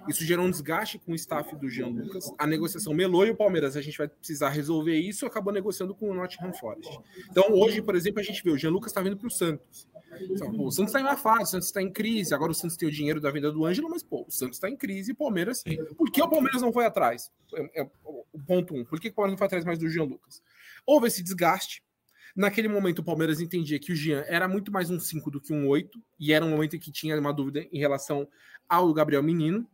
[0.10, 2.34] Isso gerou um desgaste com o staff do Jean Lucas.
[2.38, 6.10] A negociação melou e o Palmeiras, a gente vai precisar resolver isso, acabou negociando com
[6.10, 7.00] o Nottingham Forest.
[7.30, 9.88] Então, hoje, por exemplo, a gente vê o Jean Lucas está vindo para o Santos.
[10.22, 12.34] Então, pô, o Santos está em uma fase, o Santos está em crise.
[12.34, 14.70] Agora o Santos tem o dinheiro da venda do Ângelo, mas pô, o Santos está
[14.70, 15.64] em crise e o Palmeiras.
[15.98, 17.32] Por que o Palmeiras não foi atrás?
[17.54, 18.84] É, é, o ponto um.
[18.86, 20.42] Por que o Palmeiras não foi atrás mais do Jean Lucas?
[20.86, 21.84] Houve esse desgaste.
[22.36, 25.54] Naquele momento, o Palmeiras entendia que o Jean era muito mais um 5 do que
[25.54, 28.28] um 8, e era um momento em que tinha uma dúvida em relação
[28.68, 29.66] ao Gabriel Menino.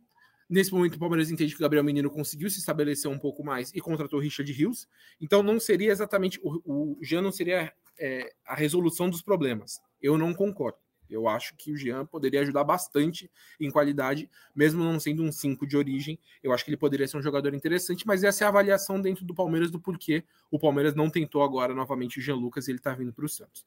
[0.48, 3.72] Nesse momento, o Palmeiras entende que o Gabriel Menino conseguiu se estabelecer um pouco mais
[3.74, 4.86] e contratou o Richard Rios.
[5.20, 6.38] Então, não seria exatamente.
[6.42, 9.80] O, o Jean não seria é, a resolução dos problemas.
[10.02, 10.78] Eu não concordo.
[11.08, 15.66] Eu acho que o Jean poderia ajudar bastante em qualidade, mesmo não sendo um 5
[15.66, 16.18] de origem.
[16.42, 19.24] Eu acho que ele poderia ser um jogador interessante, mas essa é a avaliação dentro
[19.24, 22.78] do Palmeiras do porquê o Palmeiras não tentou agora novamente o Jean Lucas e ele
[22.78, 23.64] tá vindo para o Santos.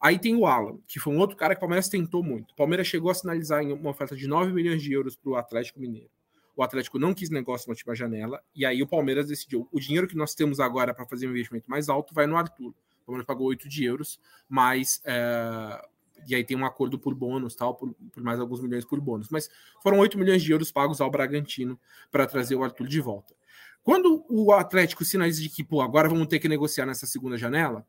[0.00, 2.52] Aí tem o Alan, que foi um outro cara que o Palmeiras tentou muito.
[2.52, 5.36] O Palmeiras chegou a sinalizar em uma oferta de 9 milhões de euros para o
[5.36, 6.10] Atlético Mineiro.
[6.56, 10.08] O Atlético não quis negócio na última janela, e aí o Palmeiras decidiu: o dinheiro
[10.08, 12.74] que nós temos agora para fazer um investimento mais alto vai no Arthur.
[13.08, 15.82] Palmeiras pagou 8 de euros, mas é,
[16.26, 19.28] e aí tem um acordo por bônus, tal, por, por, mais alguns milhões por bônus.
[19.30, 19.50] Mas
[19.82, 21.78] foram 8 milhões de euros pagos ao Bragantino
[22.10, 23.34] para trazer o Arthur de volta.
[23.82, 27.86] Quando o Atlético sinaliza de que, pô, agora vamos ter que negociar nessa segunda janela,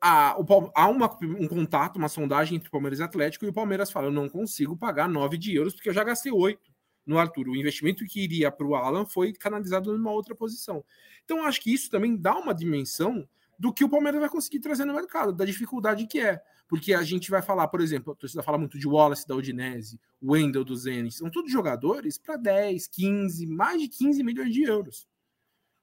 [0.00, 0.36] há,
[0.74, 4.12] há uma, um contato, uma sondagem entre Palmeiras e Atlético, e o Palmeiras fala: eu
[4.12, 6.60] não consigo pagar 9 de euros, porque eu já gastei 8
[7.06, 7.48] no Arthur.
[7.48, 10.84] O investimento que iria para o Alan foi canalizado numa outra posição.
[11.24, 13.26] Então, acho que isso também dá uma dimensão
[13.58, 16.40] do que o Palmeiras vai conseguir trazer no mercado, da dificuldade que é.
[16.68, 20.00] Porque a gente vai falar, por exemplo, a torcida fala muito de Wallace da Udinese,
[20.22, 25.06] Wendel do Zenit, são todos jogadores para 10, 15, mais de 15 milhões de euros.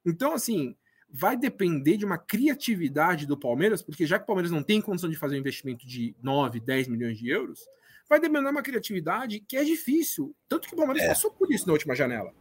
[0.05, 0.75] Então, assim,
[1.09, 5.09] vai depender de uma criatividade do Palmeiras, porque já que o Palmeiras não tem condição
[5.09, 7.61] de fazer um investimento de 9, 10 milhões de euros,
[8.09, 10.35] vai demandar uma criatividade que é difícil.
[10.49, 11.07] Tanto que o Palmeiras É.
[11.07, 12.33] passou por isso na última janela.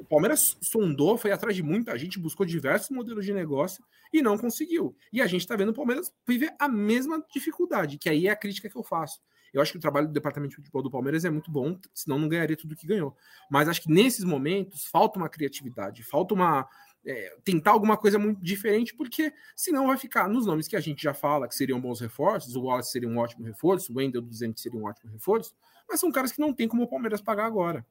[0.00, 4.36] O Palmeiras sondou, foi atrás de muita gente, buscou diversos modelos de negócio e não
[4.36, 4.96] conseguiu.
[5.12, 8.36] E a gente está vendo o Palmeiras viver a mesma dificuldade, que aí é a
[8.36, 9.20] crítica que eu faço.
[9.52, 12.18] Eu acho que o trabalho do departamento de futebol do Palmeiras é muito bom, senão
[12.18, 13.16] não ganharia tudo que ganhou.
[13.50, 16.68] Mas acho que nesses momentos falta uma criatividade, falta uma.
[17.06, 21.02] é, tentar alguma coisa muito diferente, porque senão vai ficar nos nomes que a gente
[21.02, 22.54] já fala que seriam bons reforços.
[22.54, 25.54] O Wallace seria um ótimo reforço, o Wendel 200 seria um ótimo reforço,
[25.88, 27.86] mas são caras que não tem como o Palmeiras pagar agora.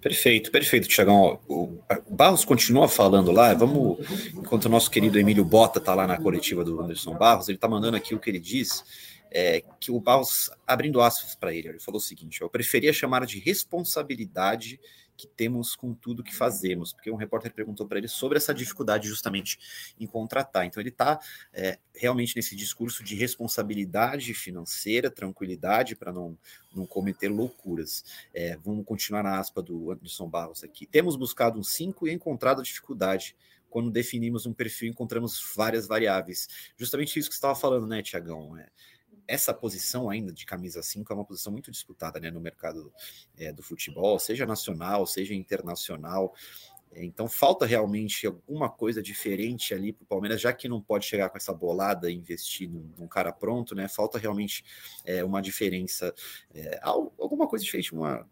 [0.00, 1.40] Perfeito, perfeito, Tiagão.
[1.48, 3.52] O, Barros continua falando lá.
[3.54, 3.98] Vamos,
[4.32, 7.68] enquanto o nosso querido Emílio Bota tá lá na coletiva do Anderson Barros, ele tá
[7.68, 8.84] mandando aqui o que ele diz.
[9.30, 13.26] É, que o Barros, abrindo aspas para ele, ele falou o seguinte: eu preferia chamar
[13.26, 14.80] de responsabilidade
[15.18, 19.08] que temos com tudo que fazemos, porque um repórter perguntou para ele sobre essa dificuldade
[19.08, 19.58] justamente
[19.98, 20.64] em contratar.
[20.64, 21.18] Então ele está
[21.52, 26.38] é, realmente nesse discurso de responsabilidade financeira, tranquilidade para não,
[26.72, 28.04] não cometer loucuras.
[28.32, 30.86] É, vamos continuar na aspa do Anderson Barros aqui.
[30.86, 33.34] Temos buscado um 5 e encontrado dificuldade.
[33.68, 36.48] Quando definimos um perfil, encontramos várias variáveis.
[36.76, 38.56] Justamente isso que você estava falando, né, Tiagão?
[38.56, 38.68] É,
[39.28, 42.90] essa posição ainda de camisa 5 é uma posição muito disputada né, no mercado
[43.36, 46.34] é, do futebol, seja nacional, seja internacional.
[46.96, 51.28] Então falta realmente alguma coisa diferente ali para o Palmeiras, já que não pode chegar
[51.28, 53.86] com essa bolada e investir num, num cara pronto, né?
[53.86, 54.64] Falta realmente
[55.04, 56.14] é, uma diferença,
[56.54, 58.26] é, alguma coisa diferente, uma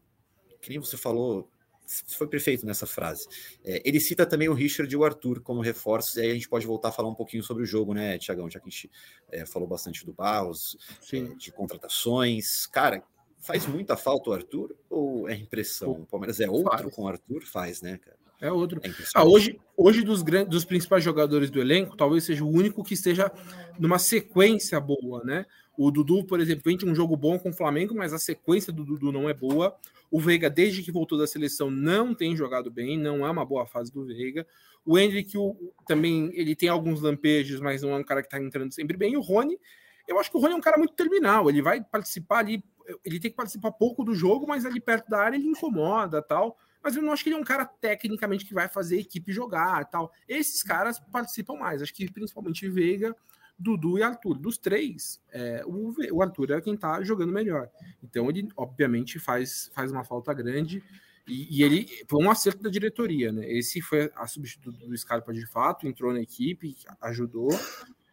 [0.63, 1.49] que nem você falou,
[1.87, 3.27] foi perfeito nessa frase.
[3.65, 6.49] É, ele cita também o Richard e o Arthur como reforços, e aí a gente
[6.49, 8.51] pode voltar a falar um pouquinho sobre o jogo, né, Tiagão?
[8.51, 8.91] Já que a gente
[9.31, 10.77] é, falou bastante do Barros,
[11.13, 12.67] é, de contratações.
[12.67, 13.03] Cara,
[13.39, 15.93] faz muita falta o Arthur ou é impressão?
[15.93, 16.95] O Palmeiras é outro faz.
[16.95, 17.43] com o Arthur?
[17.45, 18.17] Faz, né, cara?
[18.41, 18.81] É outro.
[18.85, 22.85] É ah, hoje, hoje dos, grandes, dos principais jogadores do elenco, talvez seja o único
[22.85, 23.33] que esteja
[23.79, 25.47] numa sequência boa, né?
[25.77, 28.73] O Dudu, por exemplo, vem de um jogo bom com o Flamengo, mas a sequência
[28.73, 29.77] do Dudu não é boa.
[30.11, 33.67] O Veiga, desde que voltou da seleção, não tem jogado bem, não é uma boa
[33.67, 34.47] fase do Veiga.
[34.85, 38.41] O Hendrick o, também ele tem alguns lampejos, mas não é um cara que está
[38.41, 39.15] entrando sempre bem.
[39.15, 39.59] E o Rony,
[40.07, 41.51] eu acho que o Rony é um cara muito terminal.
[41.51, 42.63] Ele vai participar ali,
[43.05, 46.57] ele tem que participar pouco do jogo, mas ali perto da área ele incomoda tal.
[46.83, 49.33] Mas eu não acho que ele é um cara tecnicamente que vai fazer a equipe
[49.33, 50.13] jogar tal.
[50.29, 51.83] Esses caras participam mais.
[51.83, 53.15] Acho que principalmente Veiga
[53.59, 54.39] Dudu e Arthur.
[54.39, 57.71] Dos três, é, o, o, Arthur é quem está jogando melhor.
[58.03, 60.83] Então ele, obviamente, faz, faz uma falta grande.
[61.27, 63.51] E, e, ele foi um acerto da diretoria, né?
[63.51, 67.49] Esse foi a substituto do Scarpa de fato, entrou na equipe, ajudou.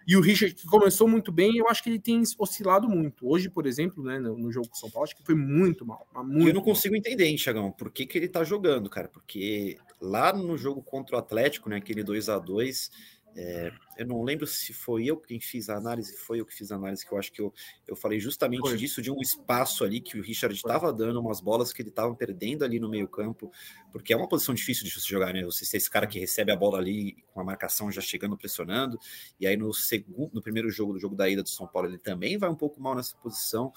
[0.06, 3.28] E o Richard, que começou muito bem, eu acho que ele tem oscilado muito.
[3.28, 6.06] Hoje, por exemplo, né, no, no jogo com São Paulo, acho que foi muito mal.
[6.26, 9.08] Muito eu não consigo entender, hein, Chagão, por que, que ele tá jogando, cara?
[9.08, 12.92] Porque lá no jogo contra o Atlético, né, aquele 2 a 2
[13.36, 16.72] é, eu não lembro se foi eu quem fiz a análise, foi eu que fiz
[16.72, 17.52] a análise, que eu acho que eu,
[17.88, 18.78] eu falei justamente foi.
[18.78, 22.14] disso, de um espaço ali que o Richard estava dando, umas bolas que ele estava
[22.16, 23.52] perdendo ali no meio campo,
[23.92, 25.44] porque é uma posição difícil de você jogar, né?
[25.44, 29.00] Você ser esse cara que recebe a bola ali com a marcação já chegando, pressionando,
[29.40, 31.98] e aí no segundo, no primeiro jogo, do jogo da ida do São Paulo, ele
[31.98, 33.72] também vai um pouco mal nessa posição,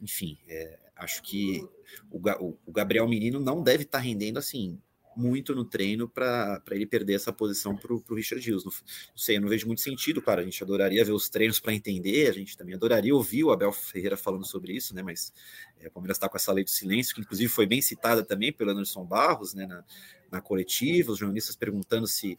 [0.00, 1.62] enfim, é, acho que
[2.10, 4.80] o, o Gabriel Menino não deve estar tá rendendo assim
[5.16, 8.64] muito no treino para ele perder essa posição para o Richard Hughes.
[8.64, 10.40] Não, não, sei, eu não vejo muito sentido, cara.
[10.40, 13.72] A gente adoraria ver os treinos para entender, a gente também adoraria ouvir o Abel
[13.72, 15.02] Ferreira falando sobre isso, né?
[15.02, 15.32] Mas
[15.80, 18.52] é, o Palmeiras está com essa lei do silêncio, que inclusive foi bem citada também
[18.52, 19.66] pelo Anderson Barros, né?
[19.66, 19.84] Na,
[20.30, 22.36] na coletiva, os jornalistas perguntando se,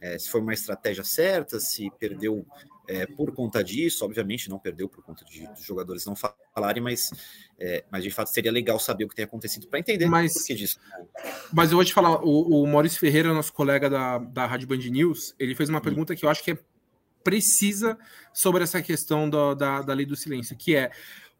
[0.00, 2.46] é, se foi uma estratégia certa, se perdeu
[2.88, 7.10] é, por conta disso, obviamente não perdeu por conta de, dos jogadores não falarem, mas,
[7.58, 10.44] é, mas de fato seria legal saber o que tem acontecido para entender mas, por
[10.44, 10.78] que disso.
[11.52, 14.78] Mas eu vou te falar, o, o Maurício Ferreira, nosso colega da, da Rádio Band
[14.78, 16.58] News, ele fez uma pergunta que eu acho que é
[17.24, 17.98] precisa
[18.34, 20.90] sobre essa questão do, da, da lei do silêncio, que é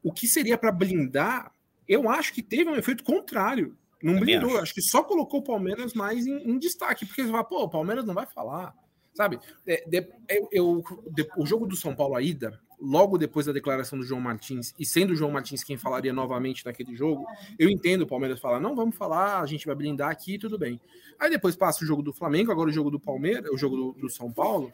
[0.02, 1.52] o que seria para blindar?
[1.86, 3.76] Eu acho que teve um efeito contrário.
[4.02, 4.62] Não blindou, acho.
[4.62, 4.74] acho.
[4.74, 8.04] que só colocou o Palmeiras mais em, em destaque, porque você fala, pô, o Palmeiras
[8.04, 8.74] não vai falar.
[9.14, 13.46] Sabe, é, de, eu, eu de, o jogo do São Paulo, a ida, logo depois
[13.46, 17.24] da declaração do João Martins, e sendo o João Martins quem falaria novamente naquele jogo,
[17.58, 20.80] eu entendo o Palmeiras falar, não vamos falar, a gente vai blindar aqui, tudo bem.
[21.18, 23.92] Aí depois passa o jogo do Flamengo, agora o jogo do Palmeiras, o jogo do,
[23.92, 24.72] do São Paulo.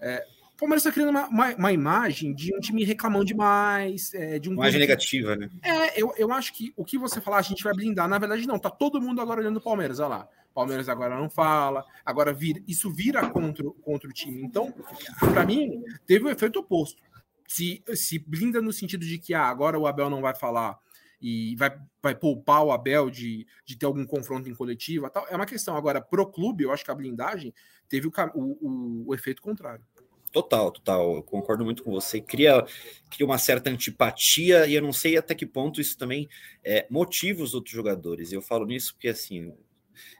[0.00, 0.24] É,
[0.60, 4.52] Palmeiras está criando uma, uma, uma, imagem de um time reclamando demais, é, de um
[4.52, 5.48] imagem negativa, né?
[5.62, 8.46] É, eu, eu acho que o que você falar, a gente vai blindar, na verdade,
[8.46, 10.28] não, tá todo mundo agora olhando o Palmeiras, olha lá.
[10.52, 14.42] Palmeiras agora não fala, agora vira, isso vira contra, contra o time.
[14.42, 14.74] Então,
[15.18, 17.00] para mim, teve o um efeito oposto.
[17.48, 20.78] Se, se blinda no sentido de que ah, agora o Abel não vai falar
[21.20, 25.36] e vai, vai poupar o Abel de, de ter algum confronto em coletiva, tal, é
[25.36, 25.76] uma questão.
[25.76, 27.54] Agora, pro clube, eu acho que a blindagem
[27.88, 29.84] teve o, o, o, o efeito contrário.
[30.32, 31.16] Total, total.
[31.16, 32.20] Eu concordo muito com você.
[32.20, 32.64] Cria,
[33.10, 36.28] cria uma certa antipatia e eu não sei até que ponto isso também
[36.64, 38.32] é, motiva os outros jogadores.
[38.32, 39.52] Eu falo nisso porque, assim,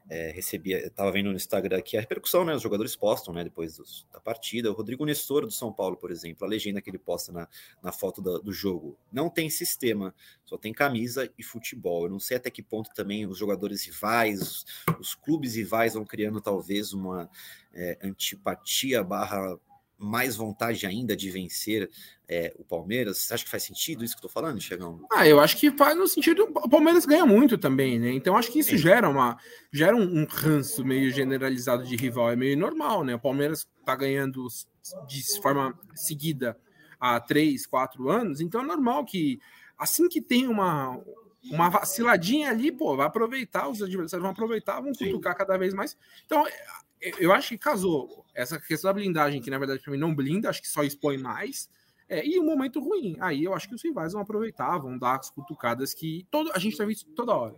[0.08, 2.52] é, recebi, estava vendo no Instagram aqui a repercussão, né?
[2.52, 3.44] Os jogadores postam, né?
[3.44, 4.68] Depois dos, da partida.
[4.68, 7.48] O Rodrigo Nestor do São Paulo, por exemplo, a legenda que ele posta na,
[7.80, 8.98] na foto do, do jogo.
[9.12, 10.12] Não tem sistema,
[10.44, 12.06] só tem camisa e futebol.
[12.06, 14.66] Eu não sei até que ponto também os jogadores rivais, os,
[14.98, 17.30] os clubes rivais vão criando talvez uma
[17.72, 19.56] é, antipatia barra
[20.00, 21.90] mais vontade ainda de vencer
[22.28, 23.18] é, o Palmeiras?
[23.18, 25.04] Você acha que faz sentido isso que eu tô falando, Chegão?
[25.12, 26.44] Ah, eu acho que faz no sentido.
[26.44, 28.12] O Palmeiras ganha muito também, né?
[28.12, 29.38] Então acho que isso gera uma
[29.72, 32.30] gera um, um, ranço meio generalizado de rival.
[32.30, 33.14] É meio normal, né?
[33.14, 34.46] O Palmeiras tá ganhando
[35.06, 36.56] de forma seguida
[36.98, 39.38] há três, quatro anos, então é normal que
[39.78, 41.00] assim que tem uma.
[41.50, 45.96] Uma vaciladinha ali, pô, vai aproveitar, os adversários vão aproveitar, vão cutucar cada vez mais.
[46.26, 46.44] Então,
[47.18, 50.50] eu acho que casou essa questão da blindagem, que na verdade para mim não blinda,
[50.50, 51.68] acho que só expõe mais.
[52.08, 53.16] É, e um momento ruim.
[53.20, 56.58] Aí eu acho que os rivais vão aproveitar, vão dar as cutucadas que todo, a
[56.58, 57.54] gente tá visto toda hora.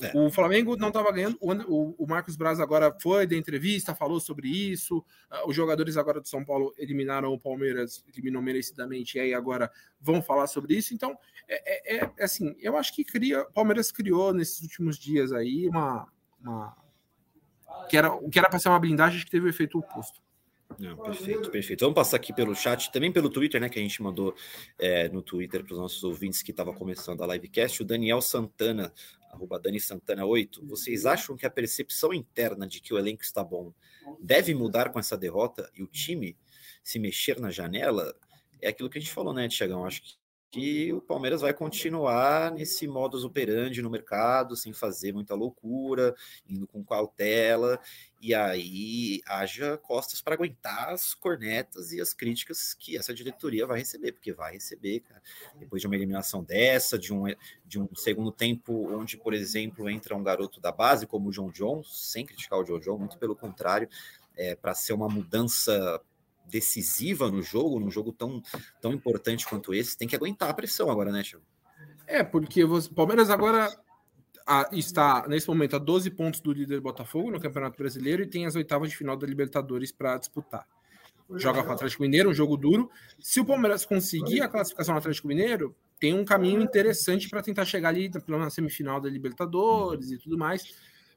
[0.00, 0.16] É.
[0.16, 1.36] O Flamengo não estava ganhando.
[1.40, 5.04] O, o, Marcos Braz agora foi da entrevista, falou sobre isso.
[5.30, 9.70] Ah, os jogadores agora do São Paulo eliminaram o Palmeiras, eliminou merecidamente, e aí agora
[10.00, 10.94] vão falar sobre isso.
[10.94, 11.16] Então,
[11.48, 15.68] é, é, é assim, eu acho que cria, o Palmeiras criou nesses últimos dias aí
[15.68, 16.08] uma,
[16.40, 16.76] uma
[17.88, 20.20] que era o que era para ser uma blindagem, que teve o efeito oposto.
[20.78, 21.80] Não, perfeito, perfeito.
[21.80, 23.68] Vamos passar aqui pelo chat, também pelo Twitter, né?
[23.68, 24.34] Que a gente mandou
[24.78, 27.82] é, no Twitter para os nossos ouvintes que estava começando a livecast.
[27.82, 28.92] O Daniel Santana,
[29.30, 30.64] arroba Dani Santana 8.
[30.66, 33.72] Vocês acham que a percepção interna de que o elenco está bom
[34.20, 36.36] deve mudar com essa derrota e o time
[36.82, 38.14] se mexer na janela?
[38.60, 39.84] É aquilo que a gente falou, né, Tiagão?
[39.84, 40.14] Acho que
[40.52, 46.14] que o Palmeiras vai continuar nesse modus operandi no mercado, sem fazer muita loucura,
[46.46, 47.80] indo com cautela,
[48.20, 53.78] e aí haja costas para aguentar as cornetas e as críticas que essa diretoria vai
[53.78, 55.22] receber, porque vai receber, cara.
[55.58, 57.24] Depois de uma eliminação dessa, de um,
[57.64, 61.50] de um segundo tempo onde, por exemplo, entra um garoto da base como o John
[61.50, 63.88] John, sem criticar o John John, muito pelo contrário,
[64.36, 65.98] é, para ser uma mudança
[66.52, 68.42] decisiva no jogo, num jogo tão,
[68.80, 71.44] tão importante quanto esse, tem que aguentar a pressão agora, né, Thiago?
[72.06, 73.74] É, porque o Palmeiras agora
[74.46, 78.44] a, está, nesse momento, a 12 pontos do líder Botafogo no Campeonato Brasileiro e tem
[78.44, 80.66] as oitavas de final da Libertadores para disputar.
[81.34, 82.90] Joga com o Atlético Mineiro, um jogo duro.
[83.18, 87.64] Se o Palmeiras conseguir a classificação no Atlético Mineiro, tem um caminho interessante para tentar
[87.64, 90.62] chegar ali na semifinal da Libertadores e tudo mais.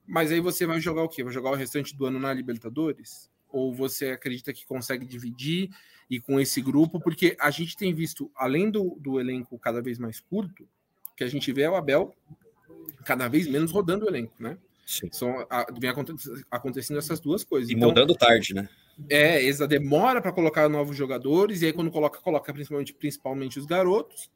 [0.08, 1.24] Mas aí você vai jogar o quê?
[1.24, 3.30] Vai jogar o restante do ano na Libertadores?
[3.56, 5.70] Ou você acredita que consegue dividir
[6.10, 7.00] e com esse grupo?
[7.00, 10.68] Porque a gente tem visto, além do, do elenco cada vez mais curto,
[11.15, 12.13] que a gente vê é o Abel
[13.06, 14.58] cada vez menos rodando o elenco, né?
[14.86, 15.08] Sim.
[15.10, 15.89] São, a, vem
[16.52, 17.70] acontecendo essas duas coisas.
[17.70, 18.68] E então, mudando tarde, né?
[19.10, 23.65] É, essa demora para colocar novos jogadores, e aí quando coloca, coloca principalmente, principalmente os
[23.65, 24.30] garotos.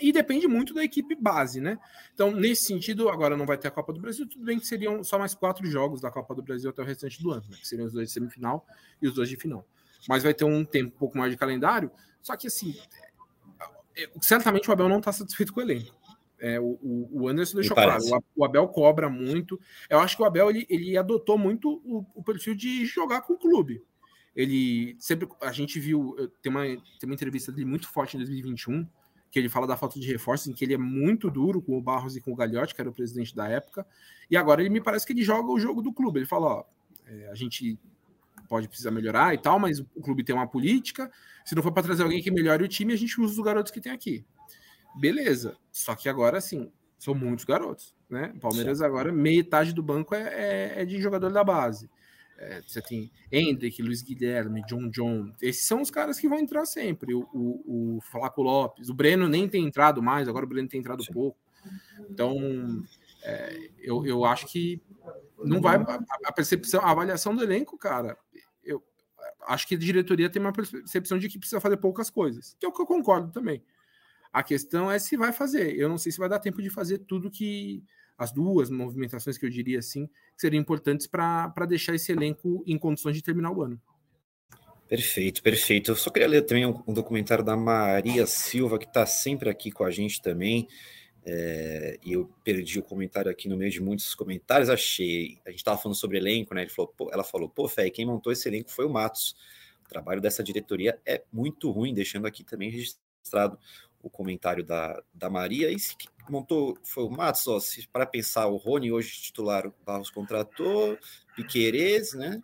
[0.00, 1.78] E depende muito da equipe base, né?
[2.14, 5.02] Então, nesse sentido, agora não vai ter a Copa do Brasil, tudo bem que seriam
[5.02, 7.56] só mais quatro jogos da Copa do Brasil até o restante do ano, né?
[7.60, 8.64] Que seriam os dois de semifinal
[9.02, 9.66] e os dois de final.
[10.08, 11.90] Mas vai ter um tempo um pouco mais de calendário.
[12.22, 12.76] Só que, assim,
[13.96, 15.96] é, é, certamente o Abel não está satisfeito com o elenco.
[16.40, 16.78] É, o,
[17.10, 18.00] o Anderson deixou claro,
[18.36, 19.60] o Abel cobra muito.
[19.90, 23.32] Eu acho que o Abel ele, ele adotou muito o, o perfil de jogar com
[23.32, 23.82] o clube.
[24.36, 28.86] Ele sempre, a gente viu, tem uma, tem uma entrevista dele muito forte em 2021,
[29.30, 31.82] que ele fala da falta de reforço, em que ele é muito duro com o
[31.82, 33.86] Barros e com o Gagliotti, que era o presidente da época,
[34.30, 36.20] e agora ele me parece que ele joga o jogo do clube.
[36.20, 36.64] Ele fala: ó,
[37.06, 37.78] é, a gente
[38.48, 41.10] pode precisar melhorar e tal, mas o clube tem uma política.
[41.44, 43.70] Se não for para trazer alguém que melhore o time, a gente usa os garotos
[43.70, 44.24] que tem aqui.
[44.98, 45.56] Beleza.
[45.70, 47.94] Só que agora, sim, são muitos garotos.
[48.08, 48.34] Né?
[48.40, 51.90] Palmeiras agora, metade do banco é, é, é de jogador da base.
[52.38, 55.32] É, você tem Hendrick, Luiz Guilherme, John John.
[55.42, 57.12] Esses são os caras que vão entrar sempre.
[57.12, 58.88] O, o, o Flaco Lopes.
[58.88, 61.12] O Breno nem tem entrado mais, agora o Breno tem entrado Sim.
[61.12, 61.36] pouco.
[62.08, 62.84] Então,
[63.24, 64.80] é, eu, eu acho que
[65.44, 65.76] não vai.
[65.76, 68.16] A, a, percepção, a avaliação do elenco, cara,
[68.62, 68.82] eu
[69.46, 72.68] acho que a diretoria tem uma percepção de que precisa fazer poucas coisas, que é
[72.68, 73.62] o que eu concordo também.
[74.32, 75.74] A questão é se vai fazer.
[75.76, 77.82] Eu não sei se vai dar tempo de fazer tudo que
[78.18, 83.14] as duas movimentações que eu diria assim, seriam importantes para deixar esse elenco em condições
[83.14, 83.80] de terminar o ano.
[84.88, 85.90] Perfeito, perfeito.
[85.90, 89.70] Eu só queria ler também um, um documentário da Maria Silva, que está sempre aqui
[89.70, 90.66] com a gente também.
[91.24, 94.70] É, e eu perdi o comentário aqui no meio de muitos comentários.
[94.70, 95.38] Achei.
[95.46, 96.66] A gente estava falando sobre elenco, né?
[96.68, 99.36] Falou, pô, ela falou: pô, Fé, quem montou esse elenco foi o Matos.
[99.84, 103.58] O trabalho dessa diretoria é muito ruim, deixando aqui também registrado
[104.02, 105.70] o comentário da, da Maria.
[105.70, 105.94] E se
[106.32, 107.58] montou foi o Matos, ó,
[107.92, 110.98] para pensar, o Rony hoje titular, o Barros contratou,
[111.34, 112.40] Piquerez, né?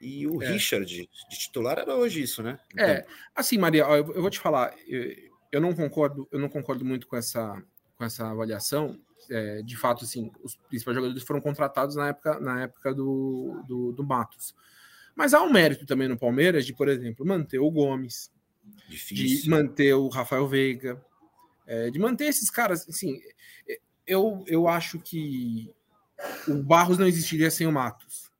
[0.00, 0.52] E o É.
[0.52, 2.58] Richard, de titular, era hoje isso, né?
[2.76, 5.14] É, assim, Maria, ó, eu, eu vou te falar, eu,
[5.52, 7.62] eu não concordo, eu não concordo muito com essa,
[7.96, 8.98] com essa avaliação.
[9.30, 13.92] É, de fato, assim, os principais jogadores foram contratados na época, na época do, do,
[13.92, 14.52] do Matos.
[15.14, 18.32] Mas há um mérito também no Palmeiras de, por exemplo, manter o Gomes,
[18.88, 19.50] de Difícil.
[19.50, 21.00] manter o Rafael Veiga,
[21.72, 22.86] é, de manter esses caras.
[22.86, 23.18] Assim,
[24.06, 25.74] eu, eu acho que
[26.46, 28.30] o Barros não existiria sem o Matos.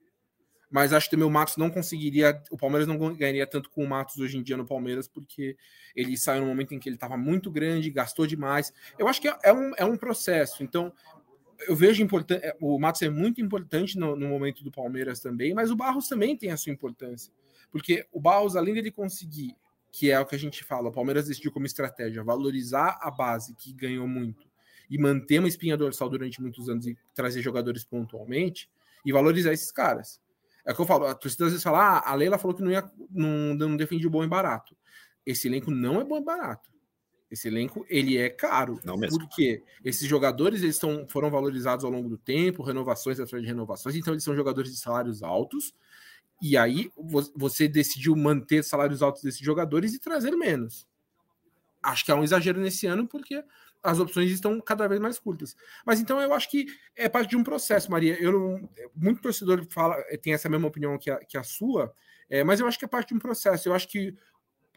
[0.70, 2.42] Mas acho que também o Matos não conseguiria.
[2.50, 5.56] O Palmeiras não ganharia tanto com o Matos hoje em dia no Palmeiras, porque
[5.96, 8.72] ele saiu no momento em que ele estava muito grande, gastou demais.
[8.98, 10.62] Eu acho que é, é um, é um processo.
[10.62, 10.92] Então,
[11.66, 12.54] eu vejo importante.
[12.60, 16.36] O Matos é muito importante no, no momento do Palmeiras também, mas o Barros também
[16.36, 17.32] tem a sua importância.
[17.70, 19.56] Porque o Barros, além de conseguir,
[19.92, 23.54] que é o que a gente fala, o Palmeiras decidiu como estratégia valorizar a base
[23.54, 24.50] que ganhou muito
[24.88, 28.70] e manter uma espinha dorsal durante muitos anos e trazer jogadores pontualmente
[29.04, 30.20] e valorizar esses caras.
[30.64, 32.62] É o que eu falo, a torcida às vezes fala, ah, a Leila falou que
[32.62, 34.74] não ia não, não defendia bom e barato.
[35.26, 36.70] Esse elenco não é bom e barato.
[37.30, 38.78] Esse elenco, ele é caro.
[38.84, 39.18] Não mesmo.
[39.18, 43.96] Porque esses jogadores, eles são, foram valorizados ao longo do tempo, renovações atrás de renovações,
[43.96, 45.74] então eles são jogadores de salários altos,
[46.42, 46.90] e aí
[47.36, 50.88] você decidiu manter salários altos desses jogadores e trazer menos.
[51.80, 53.44] Acho que há um exagero nesse ano, porque
[53.80, 55.56] as opções estão cada vez mais curtas.
[55.86, 56.66] Mas então eu acho que
[56.96, 58.20] é parte de um processo, Maria.
[58.20, 61.94] Eu não, muito torcedor fala, tem essa mesma opinião que a, que a sua,
[62.28, 63.68] é, mas eu acho que é parte de um processo.
[63.68, 64.12] Eu acho que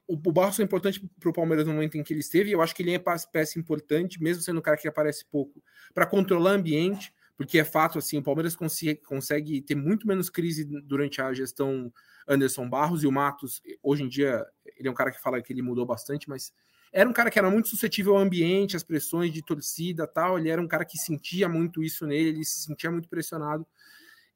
[0.08, 2.54] o, o Barros é importante para o Palmeiras no momento em que ele esteve, e
[2.54, 3.02] eu acho que ele é
[3.32, 5.64] peça importante, mesmo sendo um cara que aparece pouco,
[5.96, 10.30] para controlar o ambiente, porque é fato assim, o Palmeiras consegue, consegue ter muito menos
[10.30, 11.92] crise durante a gestão
[12.28, 14.46] Anderson Barros e o Matos, hoje em dia,
[14.78, 16.54] ele é um cara que fala que ele mudou bastante, mas
[16.96, 20.40] era um cara que era muito suscetível ao ambiente, às pressões de torcida tal.
[20.40, 23.68] Ele era um cara que sentia muito isso nele, ele se sentia muito pressionado.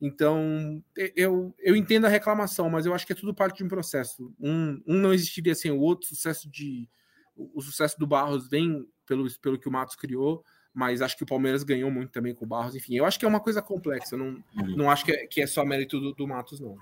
[0.02, 0.84] Então,
[1.16, 4.34] eu, eu entendo a reclamação, mas eu acho que é tudo parte de um processo.
[4.38, 6.10] Um, um não existiria sem o outro.
[6.10, 6.90] Sucesso, de,
[7.36, 10.44] o sucesso do Barros vem pelo, pelo que o Matos criou,
[10.74, 12.76] mas acho que o Palmeiras ganhou muito também com o Barros.
[12.76, 14.16] Enfim, eu acho que é uma coisa complexa.
[14.16, 14.44] Eu não,
[14.76, 16.78] não acho que é, que é só mérito do, do Matos, não.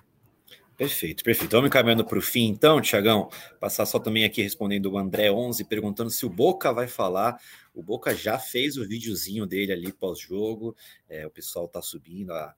[0.78, 1.52] Perfeito, perfeito.
[1.52, 3.30] Vamos encaminhando para o fim, então, Tiagão.
[3.60, 7.42] Passar só também aqui respondendo o André 11, perguntando se o Boca vai falar.
[7.74, 10.76] O Boca já fez o videozinho dele ali pós-jogo.
[11.10, 12.54] É, o pessoal está subindo, a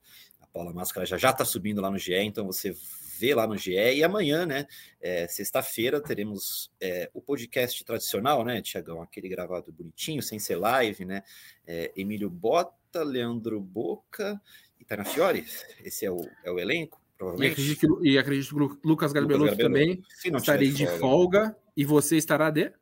[0.52, 2.74] Paula Máscara já já está subindo lá no GE, então você
[3.20, 3.72] vê lá no GE.
[3.72, 4.66] E amanhã, né,
[5.00, 9.02] é, sexta-feira, teremos é, o podcast tradicional, né, Tiagão?
[9.02, 11.22] Aquele gravado bonitinho, sem ser live, né?
[11.66, 14.40] É, Emílio Bota, Leandro Boca
[14.80, 15.44] e Tana Fiore.
[15.84, 16.98] Esse é o, é o elenco.
[17.38, 20.98] E acredito, que, e acredito que o Lucas Garbelotto também estarei de folga.
[20.98, 21.56] folga.
[21.76, 22.72] E você estará de?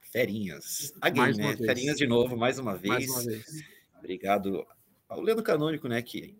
[0.00, 0.94] Ferinhas.
[0.98, 1.56] Again, né?
[1.58, 3.06] Ferinhas de novo, mais uma vez.
[3.06, 3.44] Mais uma vez.
[3.98, 4.66] Obrigado
[5.06, 6.00] ao Leandro Canônico, né?
[6.00, 6.34] Que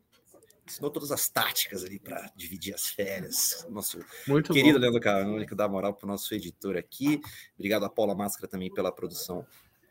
[0.66, 3.66] ensinou todas as táticas ali para dividir as férias.
[3.70, 4.82] Nosso Muito querido bom.
[4.82, 7.20] Leandro Canônico dá moral para o nosso editor aqui.
[7.54, 9.46] Obrigado a Paula Máscara também pela produção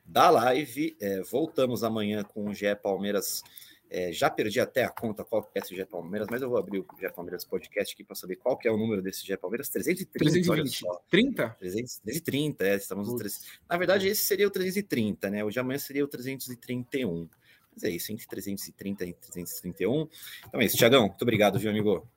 [0.06, 0.96] da live.
[1.00, 3.42] É, voltamos amanhã com o GE Palmeiras.
[3.90, 6.80] É, já perdi até a conta qual é esse GE Palmeiras, mas eu vou abrir
[6.80, 9.70] o GE Palmeiras Podcast aqui para saber qual que é o número desse GE Palmeiras.
[9.70, 10.86] 330, 320.
[11.10, 11.50] 30?
[11.60, 13.60] 330, é, estamos no 300.
[13.70, 15.44] Na verdade, esse seria o 330, né?
[15.44, 17.30] O de amanhã seria o 331.
[17.76, 20.08] Mas é isso, entre 330 e 331.
[20.48, 22.08] Então é isso, Tiagão, muito obrigado, viu, amigo?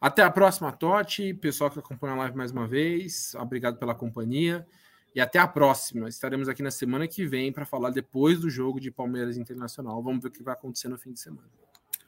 [0.00, 1.32] Até a próxima, Totti.
[1.32, 4.66] Pessoal que acompanha a live mais uma vez, obrigado pela companhia.
[5.14, 6.08] E até a próxima.
[6.08, 10.02] Estaremos aqui na semana que vem para falar depois do jogo de Palmeiras Internacional.
[10.02, 11.48] Vamos ver o que vai acontecer no fim de semana.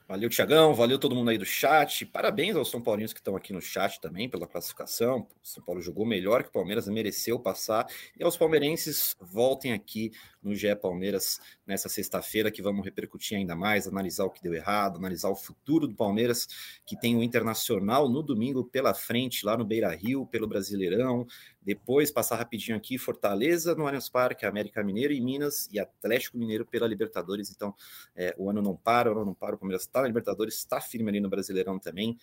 [0.07, 0.71] Valeu, Tiagão.
[0.75, 2.05] Valeu todo mundo aí do chat.
[2.05, 5.21] Parabéns aos São Paulinos que estão aqui no chat também pela classificação.
[5.21, 7.87] O São Paulo jogou melhor que o Palmeiras, mereceu passar.
[8.19, 10.11] E aos palmeirenses, voltem aqui
[10.43, 14.97] no GE Palmeiras nessa sexta-feira, que vamos repercutir ainda mais, analisar o que deu errado,
[14.97, 16.47] analisar o futuro do Palmeiras,
[16.85, 21.25] que tem o Internacional no domingo pela frente, lá no Beira Rio, pelo Brasileirão.
[21.61, 26.65] Depois, passar rapidinho aqui, Fortaleza no Allianz Parque, América Mineiro e Minas e Atlético Mineiro
[26.65, 27.49] pela Libertadores.
[27.49, 27.73] Então,
[28.15, 30.79] é, o ano não para, o ano não para, o Palmeiras está na Libertadores, está
[30.79, 32.17] firme ali no Brasileirão também.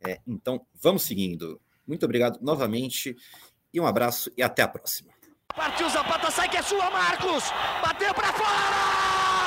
[0.00, 1.60] É, então, vamos seguindo.
[1.86, 3.16] Muito obrigado novamente
[3.72, 5.19] e um abraço e até a próxima.
[5.54, 7.52] Partiu Zapata, sai que é sua, Marcos!
[7.82, 9.39] Bateu para fora!